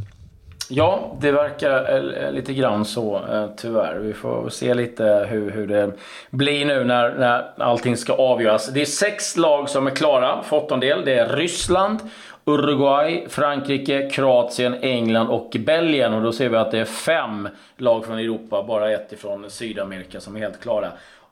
Ja, 0.72 1.16
det 1.20 1.32
verkar 1.32 1.90
eh, 1.90 2.24
eh, 2.24 2.32
lite 2.32 2.54
grann 2.54 2.86
så 2.86 3.16
eh, 3.16 3.46
tyvärr. 3.58 3.96
Vi 3.96 4.14
får 4.14 4.50
se 4.50 4.74
lite 4.74 5.28
hur, 5.30 5.52
hur 5.52 5.68
det 5.68 5.92
blir 6.30 6.66
nu 6.66 6.84
när, 6.84 7.14
när 7.14 7.52
allting 7.58 7.98
ska 7.98 8.14
avgöras. 8.14 8.68
Det 8.68 8.82
är 8.82 8.86
sex 8.86 9.38
lag 9.38 9.70
som 9.70 9.88
är 9.88 9.92
klara 9.92 10.44
för 10.44 10.58
åttondel. 10.58 11.06
Det 11.06 11.14
är 11.14 11.28
Ryssland, 11.36 12.00
Uruguay, 12.46 13.26
Frankrike, 13.30 14.10
Kroatien, 14.10 14.76
England 14.82 15.28
och 15.28 15.56
Belgien. 15.60 16.14
Och 16.14 16.22
då 16.22 16.32
ser 16.32 16.50
vi 16.50 16.58
att 16.58 16.72
det 16.72 16.80
är 16.80 16.86
fem 16.86 17.50
lag 17.78 18.06
från 18.06 18.20
Europa, 18.20 18.64
bara 18.64 18.92
ett 18.92 19.14
ifrån 19.14 19.50
Sydamerika 19.50 20.20
som 20.20 20.36
är 20.36 20.40
helt 20.40 20.62
klara. 20.62 20.92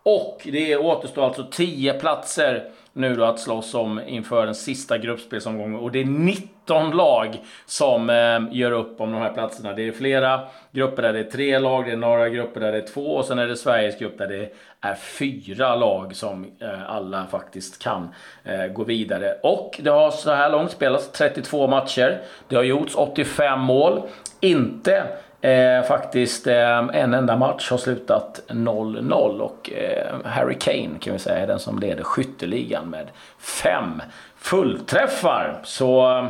Och 0.10 0.42
det 0.52 0.78
återstår 0.78 1.26
alltså 1.26 1.46
10 1.52 1.94
platser 1.94 2.64
nu 2.94 3.16
då 3.16 3.24
att 3.24 3.40
slåss 3.40 3.74
om 3.76 4.02
inför 4.08 4.46
den 4.46 4.56
sista 4.56 4.98
gruppspelsomgången. 4.98 5.80
Och 5.80 5.92
det 5.92 6.02
är 6.02 6.06
19 6.06 6.92
lag 6.92 7.38
som 7.66 8.10
eh, 8.10 8.40
gör 8.52 8.72
upp 8.72 9.02
om 9.02 9.12
de 9.12 9.22
här 9.22 9.34
platserna. 9.34 9.74
Det 9.74 9.88
är 9.88 9.92
flera 9.92 10.42
grupper 10.72 11.02
där 11.02 11.14
det 11.14 11.20
är 11.20 11.24
tre 11.24 11.60
lag, 11.60 11.86
det 11.86 11.92
är 11.92 11.98
några 11.98 12.30
grupper 12.30 12.60
där 12.60 12.72
det 12.72 12.78
är 12.78 12.88
två 12.88 13.16
och 13.16 13.26
sen 13.26 13.40
är 13.40 13.48
det 13.48 13.56
Sveriges 13.56 14.00
grupp 14.00 14.18
där 14.18 14.28
det 14.28 14.54
är 14.82 14.96
fyra 14.96 15.76
lag 15.76 16.16
som 16.16 16.46
eh, 16.60 16.92
alla 16.92 17.26
faktiskt 17.26 17.84
kan 17.84 18.10
eh, 18.44 18.68
gå 18.68 18.84
vidare. 18.84 19.38
Och 19.44 19.80
det 19.84 19.90
har 19.90 20.12
så 20.12 20.32
här 20.32 20.50
långt 20.50 20.72
spelats 20.72 21.12
32 21.12 21.68
matcher. 21.68 22.22
Det 22.48 22.56
har 22.56 22.64
gjorts 22.64 22.96
85 22.96 23.60
mål. 23.60 24.02
Inte 24.40 25.04
Eh, 25.42 25.84
faktiskt 25.88 26.48
eh, 26.48 26.78
en 26.78 27.14
enda 27.14 27.38
match 27.38 27.72
har 27.72 27.78
slutat 27.78 28.42
0-0 28.48 29.40
och 29.40 29.72
eh, 29.72 30.16
Harry 30.26 30.56
Kane 30.60 31.00
kan 31.00 31.14
vi 31.14 31.20
säga 31.20 31.38
är 31.38 31.48
den 31.48 31.60
som 31.60 31.80
leder 31.80 32.04
skytteligan 32.04 32.90
med 32.90 33.08
fem 33.40 34.02
fullträffar. 34.38 35.60
Så 35.64 36.18
eh, 36.18 36.28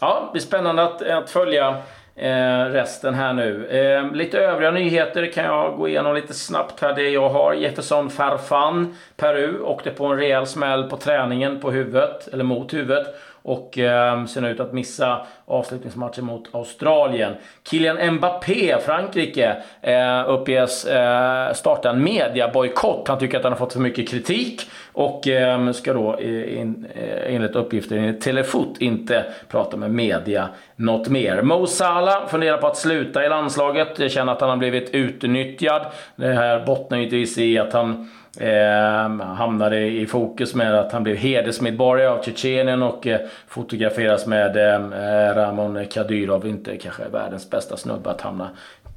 ja, 0.00 0.22
det 0.26 0.32
blir 0.32 0.42
spännande 0.42 0.82
att, 0.82 1.02
att 1.02 1.30
följa 1.30 1.76
eh, 2.16 2.64
resten 2.64 3.14
här 3.14 3.32
nu. 3.32 3.66
Eh, 3.66 4.12
lite 4.12 4.38
övriga 4.38 4.70
nyheter 4.70 5.32
kan 5.32 5.44
jag 5.44 5.76
gå 5.76 5.88
igenom 5.88 6.14
lite 6.14 6.34
snabbt 6.34 6.80
här. 6.80 6.94
Det 6.94 7.08
jag 7.08 7.28
har 7.28 7.54
Jefferson 7.54 8.10
Farfan, 8.10 8.96
Peru, 9.16 9.60
åkte 9.60 9.90
på 9.90 10.06
en 10.06 10.18
rejäl 10.18 10.46
smäll 10.46 10.84
på 10.84 10.96
träningen 10.96 11.60
på 11.60 11.70
huvudet, 11.70 12.28
eller 12.32 12.44
mot 12.44 12.74
huvudet 12.74 13.06
och 13.42 13.78
eh, 13.78 14.24
ser 14.24 14.48
ut 14.48 14.60
att 14.60 14.72
missa 14.72 15.26
avslutningsmatchen 15.46 16.24
mot 16.24 16.54
Australien. 16.54 17.34
Kylian 17.70 18.14
Mbappé, 18.14 18.78
Frankrike, 18.80 19.56
eh, 19.82 20.24
uppges 20.28 20.84
eh, 20.84 21.52
starta 21.52 21.90
en 21.90 22.04
mediabojkott. 22.04 23.08
Han 23.08 23.18
tycker 23.18 23.36
att 23.38 23.44
han 23.44 23.52
har 23.52 23.58
fått 23.58 23.72
för 23.72 23.80
mycket 23.80 24.08
kritik 24.08 24.70
och 24.92 25.28
eh, 25.28 25.72
ska 25.72 25.92
då 25.92 26.20
in, 26.20 26.86
eh, 26.94 27.34
enligt 27.34 27.56
uppgifter 27.56 27.96
i 27.96 28.12
Telefot 28.12 28.76
inte 28.78 29.24
prata 29.48 29.76
med 29.76 29.90
media 29.90 30.48
något 30.76 31.08
mer. 31.08 31.42
Mo 31.42 31.66
Salah 31.66 32.26
funderar 32.26 32.58
på 32.58 32.66
att 32.66 32.76
sluta 32.76 33.24
i 33.24 33.28
landslaget. 33.28 34.12
Känner 34.12 34.32
att 34.32 34.40
han 34.40 34.50
har 34.50 34.56
blivit 34.56 34.90
utnyttjad. 34.90 35.86
Det 36.16 36.32
här 36.32 36.66
bottnar 36.66 36.98
givetvis 36.98 37.38
i 37.38 37.58
att 37.58 37.72
han 37.72 38.10
Eh, 38.40 39.08
hamnade 39.20 39.80
i 39.80 40.06
fokus 40.06 40.54
med 40.54 40.74
att 40.74 40.92
han 40.92 41.02
blev 41.02 41.16
hedersmedborgare 41.16 42.08
av 42.08 42.22
Tjetjenien 42.22 42.82
och 42.82 43.06
eh, 43.06 43.20
fotograferas 43.48 44.26
med 44.26 44.56
ehm, 44.56 44.92
eh, 44.92 45.34
Ramon 45.34 45.86
Kadyrov. 45.86 46.46
Inte 46.46 46.76
kanske 46.76 47.08
världens 47.08 47.50
bästa 47.50 47.76
snubbe 47.76 48.10
att 48.10 48.20
hamna 48.20 48.50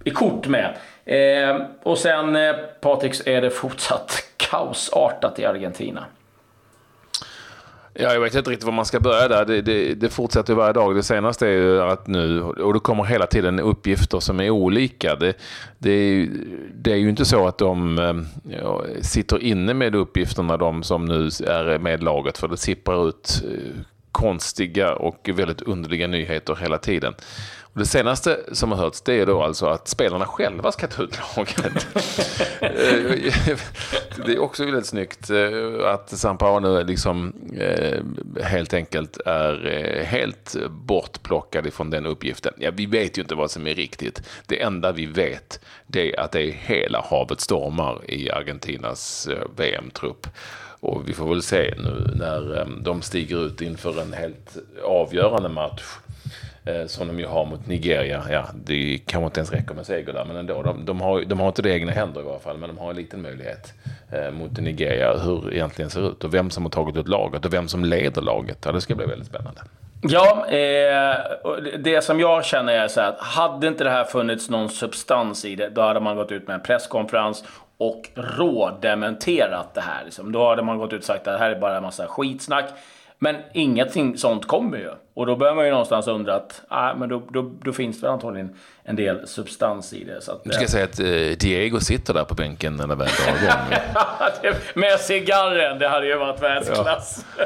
i 0.03 0.09
kort 0.09 0.47
med. 0.47 0.73
Eh, 1.05 1.61
och 1.83 1.97
sen 1.97 2.35
eh, 2.35 2.55
Patriks 2.81 3.27
är 3.27 3.41
det 3.41 3.49
fortsatt 3.49 4.23
kaosartat 4.37 5.39
i 5.39 5.45
Argentina. 5.45 6.05
Ja, 7.93 8.13
jag 8.13 8.21
vet 8.21 8.35
inte 8.35 8.49
riktigt 8.49 8.65
var 8.65 8.73
man 8.73 8.85
ska 8.85 8.99
börja 8.99 9.27
där. 9.27 9.45
Det, 9.45 9.61
det, 9.61 9.93
det 9.93 10.09
fortsätter 10.09 10.53
varje 10.53 10.73
dag. 10.73 10.95
Det 10.95 11.03
senaste 11.03 11.47
är 11.47 11.51
ju 11.51 11.81
att 11.81 12.07
nu, 12.07 12.41
och 12.43 12.73
det 12.73 12.79
kommer 12.79 13.03
hela 13.03 13.27
tiden 13.27 13.59
uppgifter 13.59 14.19
som 14.19 14.39
är 14.39 14.49
olika. 14.49 15.15
Det, 15.15 15.33
det, 15.77 16.27
det 16.73 16.91
är 16.91 16.95
ju 16.95 17.09
inte 17.09 17.25
så 17.25 17.47
att 17.47 17.57
de 17.57 17.99
eh, 17.99 18.53
ja, 18.61 18.83
sitter 19.01 19.43
inne 19.43 19.73
med 19.73 19.95
uppgifterna, 19.95 20.57
de 20.57 20.83
som 20.83 21.05
nu 21.05 21.25
är 21.47 21.79
med 21.79 22.03
laget, 22.03 22.37
för 22.37 22.47
det 22.47 22.57
sipprar 22.57 23.09
ut 23.09 23.43
eh, 23.45 23.81
konstiga 24.11 24.95
och 24.95 25.29
väldigt 25.33 25.61
underliga 25.61 26.07
nyheter 26.07 26.55
hela 26.55 26.77
tiden. 26.77 27.13
Och 27.73 27.79
det 27.79 27.85
senaste 27.85 28.39
som 28.51 28.71
har 28.71 28.77
hörts 28.77 29.01
det 29.01 29.13
är 29.13 29.25
då 29.25 29.43
alltså 29.43 29.65
att 29.65 29.87
spelarna 29.87 30.25
själva 30.25 30.71
ska 30.71 30.87
ta 30.87 31.03
ut 31.03 31.19
laget. 31.37 31.87
det 34.25 34.33
är 34.33 34.39
också 34.39 34.65
väldigt 34.65 34.85
snyggt 34.85 35.29
eh, 35.29 35.85
att 35.85 36.09
Sampaio 36.09 36.59
nu 36.59 36.83
liksom 36.83 37.33
eh, 37.57 37.99
helt 38.43 38.73
enkelt 38.73 39.17
är 39.25 39.67
eh, 39.67 40.03
helt 40.05 40.55
bortplockad 40.69 41.67
ifrån 41.67 41.89
den 41.89 42.05
uppgiften. 42.05 42.53
Ja, 42.57 42.71
vi 42.73 42.85
vet 42.85 43.17
ju 43.17 43.21
inte 43.21 43.35
vad 43.35 43.51
som 43.51 43.67
är 43.67 43.75
riktigt. 43.75 44.21
Det 44.45 44.61
enda 44.61 44.91
vi 44.91 45.05
vet 45.05 45.59
det 45.87 46.15
är 46.15 46.19
att 46.19 46.31
det 46.31 46.41
är 46.41 46.51
hela 46.51 47.05
havet 47.09 47.41
stormar 47.41 48.11
i 48.11 48.31
Argentinas 48.31 49.27
VM-trupp. 49.55 50.27
Och 50.79 51.09
vi 51.09 51.13
får 51.13 51.29
väl 51.29 51.41
se 51.41 51.73
nu 51.77 52.11
när 52.15 52.67
de 52.81 53.01
stiger 53.01 53.45
ut 53.45 53.61
inför 53.61 54.01
en 54.01 54.13
helt 54.13 54.57
avgörande 54.83 55.49
match 55.49 55.83
Eh, 56.65 56.85
som 56.85 57.07
de 57.07 57.19
ju 57.19 57.25
har 57.25 57.45
mot 57.45 57.67
Nigeria. 57.67 58.23
Ja, 58.29 58.45
det 58.53 58.99
kanske 59.05 59.25
inte 59.25 59.39
ens 59.39 59.51
räcker 59.51 59.73
med 59.73 59.85
seger 59.85 60.13
där, 60.13 60.25
men 60.25 60.35
ändå. 60.35 60.61
De, 60.63 60.85
de, 60.85 61.01
har, 61.01 61.21
de 61.21 61.39
har 61.39 61.47
inte 61.47 61.61
det 61.61 61.69
i 61.69 61.73
egna 61.73 61.91
händer 61.91 62.21
i 62.21 62.23
varje 62.23 62.39
fall, 62.39 62.57
men 62.57 62.69
de 62.69 62.77
har 62.77 62.89
en 62.89 62.95
liten 62.95 63.21
möjlighet 63.21 63.73
eh, 64.11 64.31
mot 64.31 64.57
Nigeria. 64.57 65.17
Hur 65.17 65.41
det 65.41 65.55
egentligen 65.55 65.89
ser 65.91 66.11
ut 66.11 66.23
och 66.23 66.33
vem 66.33 66.49
som 66.49 66.63
har 66.63 66.69
tagit 66.69 66.97
ut 66.97 67.07
laget 67.07 67.45
och 67.45 67.53
vem 67.53 67.67
som 67.67 67.85
leder 67.85 68.21
laget. 68.21 68.57
Ja, 68.65 68.71
det 68.71 68.81
ska 68.81 68.95
bli 68.95 69.05
väldigt 69.05 69.27
spännande. 69.27 69.61
Ja, 70.01 70.47
eh, 70.47 71.15
det 71.79 72.03
som 72.03 72.19
jag 72.19 72.45
känner 72.45 72.73
är 72.73 72.87
så 72.87 73.01
här 73.01 73.09
att 73.09 73.19
hade 73.19 73.67
inte 73.67 73.83
det 73.83 73.89
här 73.89 74.03
funnits 74.03 74.49
någon 74.49 74.69
substans 74.69 75.45
i 75.45 75.55
det, 75.55 75.69
då 75.69 75.81
hade 75.81 75.99
man 75.99 76.15
gått 76.15 76.31
ut 76.31 76.47
med 76.47 76.53
en 76.53 76.61
presskonferens 76.61 77.43
och 77.77 78.09
rådementerat 78.15 79.73
det 79.73 79.81
här. 79.81 80.03
Liksom. 80.05 80.31
Då 80.31 80.49
hade 80.49 80.63
man 80.63 80.77
gått 80.77 80.93
ut 80.93 80.99
och 80.99 81.05
sagt 81.05 81.27
att 81.27 81.33
det 81.33 81.43
här 81.43 81.51
är 81.51 81.59
bara 81.59 81.77
en 81.77 81.83
massa 81.83 82.07
skitsnack. 82.07 82.65
Men 83.23 83.35
ingenting 83.53 84.17
sånt 84.17 84.47
kommer 84.47 84.77
ju. 84.77 84.89
Och 85.13 85.25
då 85.25 85.35
börjar 85.35 85.55
man 85.55 85.65
ju 85.65 85.71
någonstans 85.71 86.07
undra 86.07 86.35
att 86.35 86.61
ah, 86.67 86.95
men 86.95 87.09
då, 87.09 87.23
då, 87.29 87.51
då 87.61 87.73
finns 87.73 88.01
det 88.01 88.11
antagligen 88.11 88.55
en 88.83 88.95
del 88.95 89.27
substans 89.27 89.93
i 89.93 90.03
det. 90.03 90.21
Så 90.21 90.31
att, 90.31 90.45
nu 90.45 90.51
ska 90.51 90.61
jag 90.61 90.69
säga 90.69 90.83
att 90.83 90.99
eh, 90.99 91.37
Diego 91.39 91.79
sitter 91.79 92.13
där 92.13 92.23
på 92.23 92.33
bänken 92.33 92.75
när 92.75 92.87
det 92.87 92.95
väl 92.95 93.07
drar 93.07 93.43
igång. 93.43 94.55
Med 94.75 94.99
cigarren, 94.99 95.79
det 95.79 95.87
hade 95.87 96.07
ju 96.07 96.17
varit 96.17 96.41
världsklass. 96.41 97.25
Ja. 97.37 97.45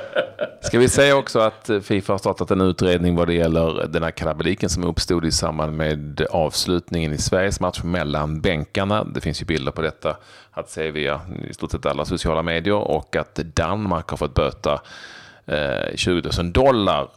Ska 0.62 0.80
vi 0.80 0.90
säga 0.90 1.16
också 1.16 1.40
att 1.40 1.70
Fifa 1.84 2.14
har 2.14 2.18
startat 2.18 2.52
en 2.52 2.62
utredning 2.62 3.16
vad 3.16 3.28
det 3.28 3.34
gäller 3.34 3.88
den 3.88 4.04
här 4.04 4.12
kalabaliken 4.12 4.70
som 4.70 4.84
uppstod 4.84 5.26
i 5.26 5.32
samband 5.32 5.78
med 5.78 6.26
avslutningen 6.32 7.14
i 7.14 7.18
Sveriges 7.18 7.60
match 7.60 7.84
mellan 7.84 8.42
bänkarna. 8.42 9.04
Det 9.04 9.22
finns 9.22 9.42
ju 9.42 9.46
bilder 9.46 9.72
på 9.72 9.82
detta 9.82 10.18
att 10.52 10.70
se 10.70 10.92
via 10.92 11.22
i 11.50 11.54
stort 11.54 11.72
sett 11.72 11.86
alla 11.86 12.06
sociala 12.06 12.42
medier 12.42 12.76
och 12.76 13.16
att 13.16 13.36
Danmark 13.36 14.10
har 14.10 14.18
fått 14.18 14.34
böta 14.34 14.82
Eh, 15.48 15.96
20 15.96 16.30
000 16.38 16.52
dollar 16.54 17.08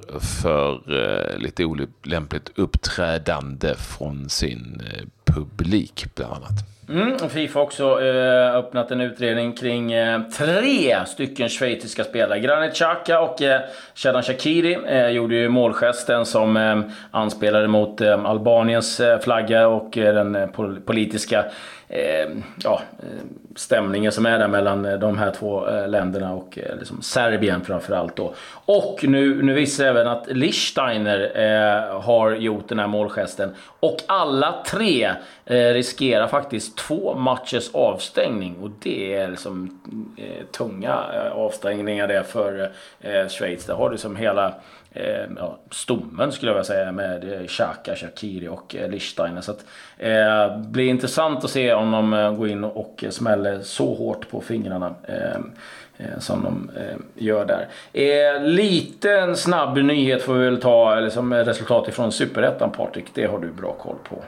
för 0.43 0.73
eh, 0.73 1.39
lite 1.39 1.65
olämpligt 1.65 2.59
uppträdande 2.59 3.75
från 3.75 4.29
sin 4.29 4.83
eh, 4.87 5.05
publik 5.35 6.07
bland 6.15 6.33
annat. 6.33 6.79
Mm, 6.89 7.19
Fifa 7.29 7.59
har 7.59 7.65
också 7.65 8.03
eh, 8.03 8.55
öppnat 8.55 8.91
en 8.91 9.01
utredning 9.01 9.53
kring 9.53 9.93
eh, 9.93 10.21
tre 10.23 11.07
stycken 11.07 11.49
schweiziska 11.49 12.05
spelare. 12.05 12.41
Granit 12.41 12.75
Xhaka 12.75 13.21
och 13.21 13.43
eh, 13.43 13.61
Shadan 13.95 14.23
Shakiri 14.23 14.79
eh, 14.87 15.09
gjorde 15.09 15.37
ju 15.37 15.49
målgesten 15.49 16.27
som 16.27 16.57
eh, 16.57 16.81
anspelade 17.11 17.69
mot 17.69 18.01
eh, 18.01 18.25
Albaniens 18.25 19.01
eh, 19.01 19.21
flagga 19.21 19.69
och 19.69 19.91
den 19.93 20.49
politiska 20.87 21.45
ja, 22.65 22.83
stämningen 23.59 24.12
som 24.12 24.27
är 24.27 24.38
där 24.38 24.49
mellan 24.49 24.85
eh, 24.85 24.99
de 24.99 25.19
här 25.19 25.31
två 25.31 25.69
eh, 25.69 25.88
länderna 25.88 26.35
och 26.35 26.59
eh, 26.59 26.79
liksom 26.79 27.03
Serbien 27.03 27.65
framförallt 27.65 28.17
då. 28.17 28.35
Och 28.50 29.05
nu, 29.09 29.43
nu 29.43 29.55
visar 29.55 29.85
även 29.85 30.09
att 30.09 30.27
Lichsteiner 30.27 31.33
eh, 31.35 32.00
har 32.00 32.31
gjort 32.31 32.69
den 32.69 32.79
här 32.79 32.87
målgesten. 32.87 33.55
Och 33.81 33.97
alla 34.07 34.65
tre 34.67 35.11
eh, 35.45 35.57
riskerar 35.57 36.27
faktiskt 36.27 36.77
två 36.77 37.15
matchers 37.15 37.71
avstängning. 37.75 38.57
Och 38.62 38.71
det 38.83 39.15
är 39.15 39.29
liksom 39.29 39.81
eh, 40.17 40.47
tunga 40.53 40.99
avstängningar 41.33 42.09
det 42.09 42.25
för 42.25 42.71
eh, 43.00 43.29
Schweiz. 43.29 43.67
Där 43.67 43.75
har 43.75 43.91
du 43.91 43.99
som 43.99 44.17
hela 44.17 44.55
eh, 44.92 45.26
ja, 45.37 45.59
stommen 45.71 46.33
skulle 46.33 46.50
jag 46.50 46.54
vilja 46.54 46.64
säga 46.64 46.92
med 46.92 47.33
eh, 47.33 47.47
Xhaka, 47.47 47.97
Shakiri 47.97 48.49
och 48.49 48.76
eh, 48.76 48.90
Lichsteiner. 48.90 49.40
Så 49.40 49.50
att, 49.50 49.64
eh, 49.99 50.59
blir 50.59 50.88
intressant 50.88 51.45
att 51.45 51.50
se 51.50 51.75
om 51.75 51.90
de 51.90 52.12
eh, 52.12 52.33
går 52.33 52.49
in 52.49 52.64
och 52.64 53.04
eh, 53.04 53.11
smäller 53.11 53.61
så 53.62 53.95
hårt 53.95 54.30
på 54.30 54.40
fingrarna. 54.40 54.95
Eh, 55.02 55.40
Eh, 56.00 56.18
som 56.18 56.42
de 56.42 56.80
eh, 56.80 56.97
gör 57.14 57.45
där. 57.45 57.68
Eh, 57.92 58.42
liten 58.42 59.37
snabb 59.37 59.76
nyhet 59.78 60.23
får 60.23 60.35
vi 60.35 60.45
väl 60.45 60.61
ta, 60.61 60.97
eller 60.97 61.11
som 61.11 61.35
resultat 61.35 61.88
ifrån 61.88 62.12
Superettan 62.12 62.71
Patrik. 62.71 63.04
Det 63.14 63.26
har 63.26 63.38
du 63.38 63.52
bra 63.52 63.73
koll 63.73 63.97
på. 64.09 64.23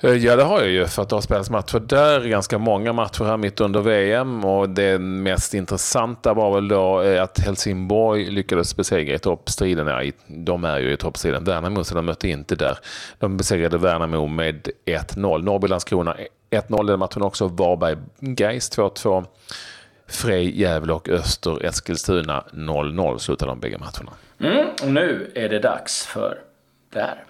Eh, 0.00 0.14
ja, 0.14 0.36
det 0.36 0.42
har 0.42 0.60
jag 0.60 0.68
ju 0.68 0.86
för 0.86 1.02
att 1.02 1.08
det 1.08 1.16
har 1.16 1.20
spelats 1.20 1.50
matcher 1.50 1.78
där. 1.78 2.20
Ganska 2.20 2.58
många 2.58 2.92
matcher 2.92 3.24
här 3.24 3.36
mitt 3.36 3.60
under 3.60 3.80
VM 3.80 4.44
och 4.44 4.68
det 4.68 4.98
mest 4.98 5.54
intressanta 5.54 6.34
var 6.34 6.54
väl 6.54 6.68
då 6.68 7.02
eh, 7.02 7.22
att 7.22 7.38
Helsingborg 7.38 8.30
lyckades 8.30 8.76
besegra 8.76 9.14
i 9.14 9.18
toppstriden. 9.18 9.86
Ja, 9.86 10.12
de 10.26 10.64
är 10.64 10.78
ju 10.78 10.92
i 10.92 10.96
toppstriden. 10.96 11.44
Värnamo, 11.44 11.84
så 11.84 11.94
de 11.94 12.06
mötte 12.06 12.28
inte 12.28 12.56
där. 12.56 12.78
De 13.18 13.36
besegrade 13.36 13.78
Värnamo 13.78 14.26
med 14.26 14.68
1-0. 14.84 15.42
Norrby-Landskrona 15.42 16.16
1-0 16.50 16.86
den 16.86 16.98
matchen 16.98 17.22
också. 17.22 17.48
Varberg-Gais 17.48 18.78
2-2. 18.78 19.24
Frej, 20.06 20.60
Gävle 20.60 20.92
och 20.92 21.08
Öster, 21.08 21.64
Eskilstuna 21.64 22.44
0-0 22.52 23.18
slutade 23.18 23.50
de 23.50 23.60
bägge 23.60 23.78
matcherna. 23.78 24.12
Mm, 24.40 24.68
och 24.82 24.92
nu 24.92 25.32
är 25.34 25.48
det 25.48 25.58
dags 25.58 26.06
för 26.06 26.38
det 26.92 27.00
här. 27.00 27.24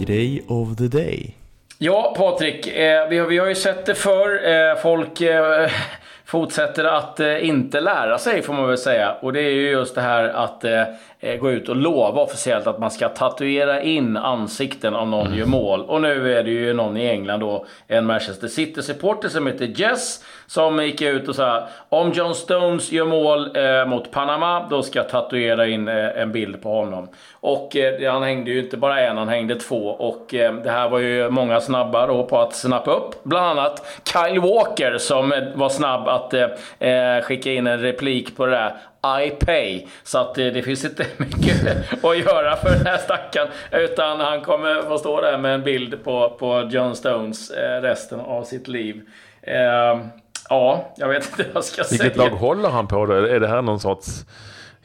Grej 0.00 0.42
of 0.48 0.76
the 0.76 0.88
day. 0.88 1.34
Ja, 1.78 2.14
Patrik. 2.16 2.66
Eh, 2.66 3.08
vi, 3.08 3.18
har, 3.18 3.26
vi 3.26 3.38
har 3.38 3.46
ju 3.46 3.54
sett 3.54 3.86
det 3.86 3.94
förr. 3.94 4.48
Eh, 4.48 4.76
folk 4.82 5.20
eh, 5.20 5.70
fortsätter 6.24 6.84
att 6.84 7.20
eh, 7.20 7.48
inte 7.48 7.80
lära 7.80 8.18
sig, 8.18 8.42
får 8.42 8.52
man 8.52 8.68
väl 8.68 8.78
säga. 8.78 9.12
Och 9.12 9.32
det 9.32 9.40
är 9.40 9.50
ju 9.50 9.70
just 9.70 9.94
det 9.94 10.00
här 10.00 10.24
att 10.24 10.64
eh, 10.64 10.82
Eh, 11.22 11.36
gå 11.36 11.50
ut 11.50 11.68
och 11.68 11.76
lova 11.76 12.22
officiellt 12.22 12.66
att 12.66 12.78
man 12.78 12.90
ska 12.90 13.08
tatuera 13.08 13.82
in 13.82 14.16
ansikten 14.16 14.94
om 14.94 15.10
någon 15.10 15.26
mm. 15.26 15.38
gör 15.38 15.46
mål. 15.46 15.84
Och 15.84 16.00
nu 16.00 16.38
är 16.38 16.42
det 16.42 16.50
ju 16.50 16.72
någon 16.72 16.96
i 16.96 17.06
England 17.06 17.40
då, 17.40 17.66
en 17.86 18.06
Manchester 18.06 18.48
City-supporter 18.48 19.28
som 19.28 19.46
heter 19.46 19.66
Jess, 19.66 20.24
som 20.46 20.84
gick 20.84 21.02
ut 21.02 21.28
och 21.28 21.34
sa 21.34 21.68
om 21.88 22.12
John 22.12 22.34
Stones 22.34 22.92
gör 22.92 23.04
mål 23.04 23.56
eh, 23.56 23.86
mot 23.86 24.10
Panama, 24.10 24.66
då 24.70 24.82
ska 24.82 24.98
jag 24.98 25.08
tatuera 25.08 25.66
in 25.66 25.88
eh, 25.88 26.22
en 26.22 26.32
bild 26.32 26.62
på 26.62 26.68
honom. 26.68 27.08
Och 27.32 27.76
eh, 27.76 28.12
han 28.12 28.22
hängde 28.22 28.50
ju 28.50 28.60
inte 28.60 28.76
bara 28.76 29.00
en, 29.00 29.18
han 29.18 29.28
hängde 29.28 29.54
två. 29.54 29.86
Och 29.86 30.34
eh, 30.34 30.54
det 30.54 30.70
här 30.70 30.88
var 30.88 30.98
ju 30.98 31.30
många 31.30 31.60
snabba 31.60 32.06
då 32.06 32.24
på 32.24 32.38
att 32.38 32.54
snappa 32.54 32.90
upp. 32.90 33.24
Bland 33.24 33.46
annat 33.58 34.02
Kyle 34.12 34.40
Walker 34.40 34.98
som 34.98 35.32
eh, 35.32 35.42
var 35.54 35.68
snabb 35.68 36.08
att 36.08 36.34
eh, 36.34 36.88
eh, 36.90 37.22
skicka 37.22 37.52
in 37.52 37.66
en 37.66 37.80
replik 37.80 38.36
på 38.36 38.46
det 38.46 38.52
där. 38.52 38.76
I 39.24 39.30
pay. 39.30 39.86
Så 40.02 40.18
att 40.18 40.34
det, 40.34 40.50
det 40.50 40.62
finns 40.62 40.84
inte 40.84 41.06
mycket 41.16 41.66
att 42.04 42.18
göra 42.18 42.56
för 42.56 42.70
den 42.70 42.86
här 42.86 42.98
stackaren. 42.98 43.48
Utan 43.72 44.20
han 44.20 44.40
kommer 44.40 44.82
få 44.82 44.98
stå 44.98 45.20
där 45.20 45.38
med 45.38 45.54
en 45.54 45.62
bild 45.62 46.04
på, 46.04 46.36
på 46.38 46.68
John 46.70 46.96
Stones 46.96 47.50
eh, 47.50 47.82
resten 47.82 48.20
av 48.20 48.44
sitt 48.44 48.68
liv. 48.68 49.02
Eh, 49.42 50.00
ja, 50.48 50.92
jag 50.96 51.08
vet 51.08 51.30
inte 51.30 51.42
vad 51.42 51.56
jag 51.56 51.64
ska 51.64 51.82
Vilket 51.82 51.98
säga. 51.98 52.02
Vilket 52.02 52.18
lag 52.18 52.30
håller 52.30 52.68
han 52.68 52.88
på 52.88 53.06
då? 53.06 53.12
Är 53.12 53.40
det 53.40 53.48
här 53.48 53.62
någon 53.62 53.80
sorts 53.80 54.24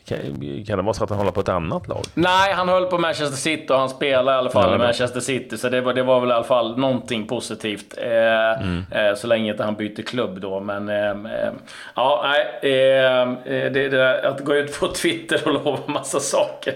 kan, 0.05 0.77
det 0.77 0.83
vara 0.83 0.93
så 0.93 1.03
att 1.03 1.09
han 1.09 1.19
håller 1.19 1.31
på 1.31 1.39
ett 1.39 1.49
annat 1.49 1.87
lag? 1.87 2.03
Nej, 2.13 2.53
han 2.53 2.69
höll 2.69 2.85
på 2.85 2.97
Manchester 2.97 3.37
City 3.37 3.73
och 3.73 3.79
han 3.79 3.89
spelar 3.89 4.33
i 4.33 4.35
alla 4.35 4.49
fall 4.49 4.75
i 4.75 4.77
Manchester 4.77 5.19
City. 5.19 5.57
Så 5.57 5.69
det 5.69 5.81
var, 5.81 5.93
det 5.93 6.03
var 6.03 6.19
väl 6.19 6.29
i 6.29 6.33
alla 6.33 6.43
fall 6.43 6.77
någonting 6.77 7.27
positivt. 7.27 7.97
Eh, 7.97 8.61
mm. 8.61 8.85
eh, 8.91 9.15
så 9.15 9.27
länge 9.27 9.51
inte 9.51 9.63
han 9.63 9.75
byter 9.75 10.01
klubb 10.01 10.41
då. 10.41 10.59
Men 10.59 10.89
eh, 10.89 11.09
eh 11.09 11.51
ja, 11.95 12.25
nej. 12.25 12.71
Eh, 12.71 13.21
eh, 13.21 13.71
det, 13.71 13.89
det, 13.89 14.27
att 14.27 14.39
gå 14.39 14.55
ut 14.55 14.79
på 14.79 14.87
Twitter 14.95 15.47
och 15.47 15.53
lova 15.53 15.79
massa 15.87 16.19
saker 16.19 16.73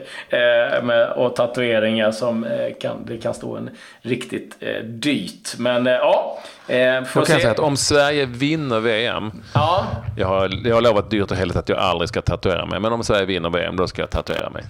med, 0.81 1.11
och 1.11 1.35
tatueringar 1.35 2.11
som 2.11 2.45
kan, 2.79 3.05
det 3.05 3.17
kan 3.17 3.33
stå 3.33 3.55
en 3.55 3.69
riktigt 4.01 4.63
dyrt. 4.83 5.57
Men 5.57 5.85
ja. 5.85 6.39
Eh, 6.69 6.77
jag 6.77 7.07
kan 7.13 7.25
se. 7.25 7.33
säga 7.33 7.51
att 7.51 7.59
om 7.59 7.77
Sverige 7.77 8.25
vinner 8.25 8.79
VM. 8.79 9.31
Ja. 9.53 9.85
Jag, 10.17 10.27
har, 10.27 10.49
jag 10.63 10.75
har 10.75 10.81
lovat 10.81 11.09
dyrt 11.09 11.31
och 11.31 11.37
heligt 11.37 11.57
att 11.57 11.69
jag 11.69 11.77
aldrig 11.77 12.09
ska 12.09 12.21
tatuera 12.21 12.65
mig. 12.65 12.79
Men 12.79 12.93
om 12.93 13.03
Sverige 13.03 13.25
vinner 13.25 13.49
VM, 13.49 13.75
då 13.75 13.87
ska 13.87 14.01
jag 14.01 14.09
tatuera 14.09 14.49
mig. 14.49 14.63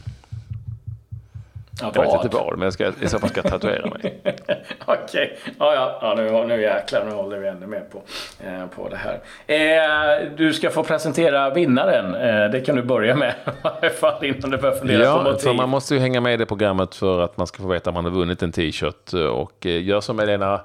Ja, 1.82 1.92
jag 1.96 2.02
vet 2.02 2.24
inte 2.24 2.38
vad, 2.38 2.58
men 2.58 2.62
jag 2.62 2.74
ska, 2.74 2.92
i 3.02 3.08
så 3.08 3.20
fall 3.20 3.30
ska 3.30 3.42
jag 3.44 3.52
tatuera 3.52 3.90
mig. 3.90 4.22
Okej, 4.86 5.04
okay. 5.06 5.30
ja, 5.60 5.76
ja, 5.76 6.00
ja, 6.02 6.14
nu, 6.18 6.46
nu 6.48 6.62
jäklar, 6.62 7.06
nu 7.06 7.12
håller 7.12 7.38
vi 7.38 7.48
ännu 7.48 7.68
mer 7.68 7.84
på, 7.92 8.02
eh, 8.44 8.66
på 8.76 8.90
det 8.90 8.98
här. 8.98 9.20
Eh, 9.48 10.30
du 10.38 10.54
ska 10.54 10.70
få 10.70 10.84
presentera 10.84 11.50
vinnaren. 11.50 12.16
Eh, 12.16 12.52
det 12.52 12.62
kan 12.62 12.76
du 12.76 12.84
börja 12.84 13.16
med, 13.16 13.34
i 13.82 13.90
fall 13.90 14.26
innan 14.26 14.50
du 14.50 14.58
börjar 14.58 14.76
fundera 14.76 15.04
ja, 15.04 15.18
på 15.18 15.24
motiv. 15.24 15.44
för 15.44 15.54
man 15.54 15.70
måste 15.70 15.94
ju 15.94 16.00
hänga 16.00 16.22
med 16.22 16.34
i 16.34 16.38
det 16.38 16.46
programmet 16.46 16.96
för 16.96 17.22
att 17.22 17.38
man 17.38 17.48
ska 17.48 17.64
få 17.64 17.70
veta 17.70 17.90
om 17.90 17.94
man 17.94 18.04
har 18.04 18.12
vunnit 18.12 18.44
en 18.44 18.52
t-shirt. 18.52 19.14
Och 19.14 19.66
eh, 19.66 19.84
gör 19.84 20.02
som 20.02 20.20
Elena 20.20 20.62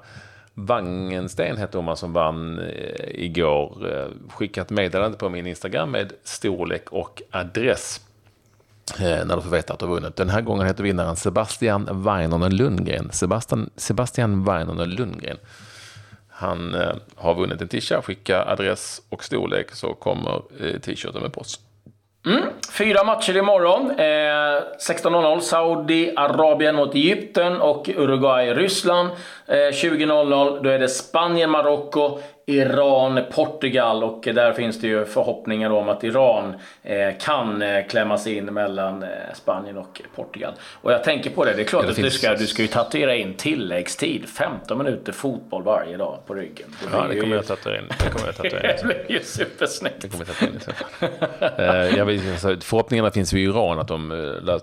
Wangensten 0.57 1.57
hette 1.57 1.77
hon 1.77 1.97
som 1.97 2.13
vann 2.13 2.59
eh, 2.59 3.23
igår. 3.23 3.97
Eh, 3.97 4.29
skickat 4.29 4.69
meddelande 4.69 5.17
på 5.17 5.29
min 5.29 5.47
Instagram 5.47 5.91
med 5.91 6.13
storlek 6.23 6.89
och 6.89 7.21
adress. 7.31 8.01
Eh, 8.99 9.25
när 9.25 9.35
du 9.35 9.41
får 9.41 9.49
veta 9.49 9.73
att 9.73 9.79
du 9.79 9.85
har 9.85 9.93
vunnit. 9.93 10.15
Den 10.15 10.29
här 10.29 10.41
gången 10.41 10.67
heter 10.67 10.83
vinnaren 10.83 11.15
Sebastian 11.15 12.03
Weinonen 12.03 12.55
Lundgren. 12.55 13.11
Sebastian, 13.11 13.69
Sebastian 13.75 14.43
Weinonen 14.43 14.89
Lundgren. 14.89 15.37
Han 16.29 16.75
eh, 16.75 16.95
har 17.15 17.35
vunnit 17.35 17.61
en 17.61 17.67
t-shirt. 17.67 18.05
Skicka 18.05 18.45
adress 18.45 19.01
och 19.09 19.23
storlek 19.23 19.71
så 19.71 19.93
kommer 19.93 20.41
eh, 20.59 20.79
t-shirten 20.79 21.21
med 21.21 21.33
post. 21.33 21.61
Mm. 22.25 22.43
Fyra 22.71 23.03
matcher 23.03 23.37
imorgon. 23.37 23.91
Eh, 23.91 24.03
16.00 24.03 25.39
Saudiarabien 25.39 26.75
mot 26.75 26.95
Egypten 26.95 27.61
och 27.61 27.89
Uruguay-Ryssland. 27.89 29.09
Eh, 29.47 29.53
20.00 29.53 30.63
då 30.63 30.69
är 30.69 30.79
det 30.79 30.87
Spanien-Marocko, 30.87 32.19
Iran, 32.47 33.19
Portugal 33.31 34.03
och 34.03 34.21
där 34.23 34.53
finns 34.53 34.81
det 34.81 34.87
ju 34.87 35.05
förhoppningar 35.05 35.69
om 35.69 35.89
att 35.89 36.03
Iran 36.03 36.55
eh, 36.83 37.17
kan 37.19 37.61
eh, 37.61 37.87
klämmas 37.87 38.27
in 38.27 38.45
mellan 38.45 39.03
eh, 39.03 39.09
Spanien 39.33 39.77
och 39.77 40.01
Portugal. 40.15 40.53
Och 40.81 40.91
jag 40.91 41.03
tänker 41.03 41.29
på 41.29 41.45
det, 41.45 41.53
det 41.53 41.61
är 41.61 41.65
klart 41.65 41.83
det 41.83 41.89
att 41.89 41.95
du, 41.95 42.11
ska, 42.11 42.35
du 42.35 42.47
ska 42.47 42.61
ju 42.61 42.67
tatuera 42.67 43.15
in 43.15 43.33
tilläggstid. 43.33 44.29
15 44.29 44.77
minuter 44.77 45.11
fotboll 45.11 45.63
varje 45.63 45.97
dag 45.97 46.19
på 46.25 46.33
ryggen. 46.33 46.75
Det 46.81 46.87
ja, 46.91 47.05
det 47.09 47.19
kommer 47.19 47.35
jag 47.35 47.47
tatuera 47.47 47.79
in. 47.79 47.87
Det 48.03 48.09
kommer 48.09 48.25
jag 48.25 48.35
tatuera 48.35 48.71
in. 48.71 48.77
det 48.87 49.05
blir 49.07 49.17
ju 49.17 49.23
supersnyggt. 49.23 50.01
Det 50.01 50.09
kommer 50.09 50.25
jag 50.27 50.61
tatuera 50.61 51.89
in. 51.89 51.97
jag 51.97 52.05
vill, 52.05 52.31
alltså, 52.31 52.57
förhoppningarna 52.61 53.11
finns 53.11 53.33
ju 53.33 53.39
i 53.39 53.43
Iran 53.43 53.79
att 53.79 53.87
de, 53.87 54.09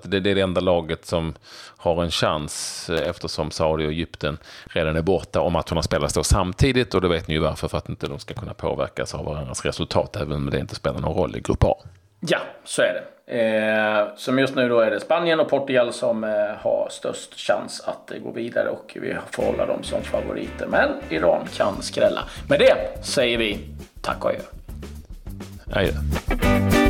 det 0.03 0.17
är 0.17 0.21
det 0.21 0.41
enda 0.41 0.61
laget 0.61 1.07
som 1.07 1.35
har 1.77 2.03
en 2.03 2.11
chans 2.11 2.91
eftersom 2.91 3.51
Saudi 3.51 3.87
och 3.87 3.91
Egypten 3.91 4.39
redan 4.73 4.97
är 4.97 5.03
borta 5.03 5.41
och 5.41 5.53
matcherna 5.53 5.83
spelas 5.83 6.15
då 6.15 6.25
samtidigt 6.25 6.95
och 6.95 7.01
då 7.01 7.09
vet 7.09 7.29
ni 7.29 7.35
ju 7.35 7.41
varför 7.41 7.69
för 7.69 7.79
att 7.79 7.89
inte 7.89 8.07
de 8.07 8.19
ska 8.19 8.35
kunna 8.35 8.55
påverkas 8.55 9.15
av 9.15 9.25
varandras 9.25 9.65
resultat 9.65 10.17
även 10.17 10.33
om 10.33 10.51
det 10.51 10.59
inte 10.59 10.75
spelar 10.75 11.01
någon 11.01 11.15
roll 11.15 11.37
i 11.37 11.41
Grupp 11.41 11.65
A. 11.65 11.77
Ja, 12.21 12.39
så 12.65 12.83
är 12.83 12.95
det. 12.95 13.03
Eh, 13.27 14.09
som 14.17 14.39
just 14.39 14.55
nu 14.55 14.69
då 14.69 14.81
är 14.81 14.91
det 14.91 15.01
Spanien 15.01 15.41
och 15.41 15.49
Portugal 15.49 15.93
som 15.93 16.25
eh, 16.25 16.31
har 16.59 16.89
störst 16.91 17.41
chans 17.41 17.81
att 17.81 18.11
eh, 18.11 18.19
gå 18.19 18.31
vidare 18.31 18.69
och 18.69 18.97
vi 19.01 19.17
får 19.31 19.43
hålla 19.43 19.67
dem 19.67 19.83
som 19.83 20.03
favoriter. 20.03 20.67
Men 20.67 20.89
Iran 21.09 21.47
kan 21.57 21.83
skrälla. 21.83 22.21
Med 22.49 22.59
det 22.59 23.05
säger 23.05 23.39
vi 23.39 23.59
tack 24.03 24.25
och 24.25 24.31
adjö. 24.31 24.41
Adjö. 25.73 26.82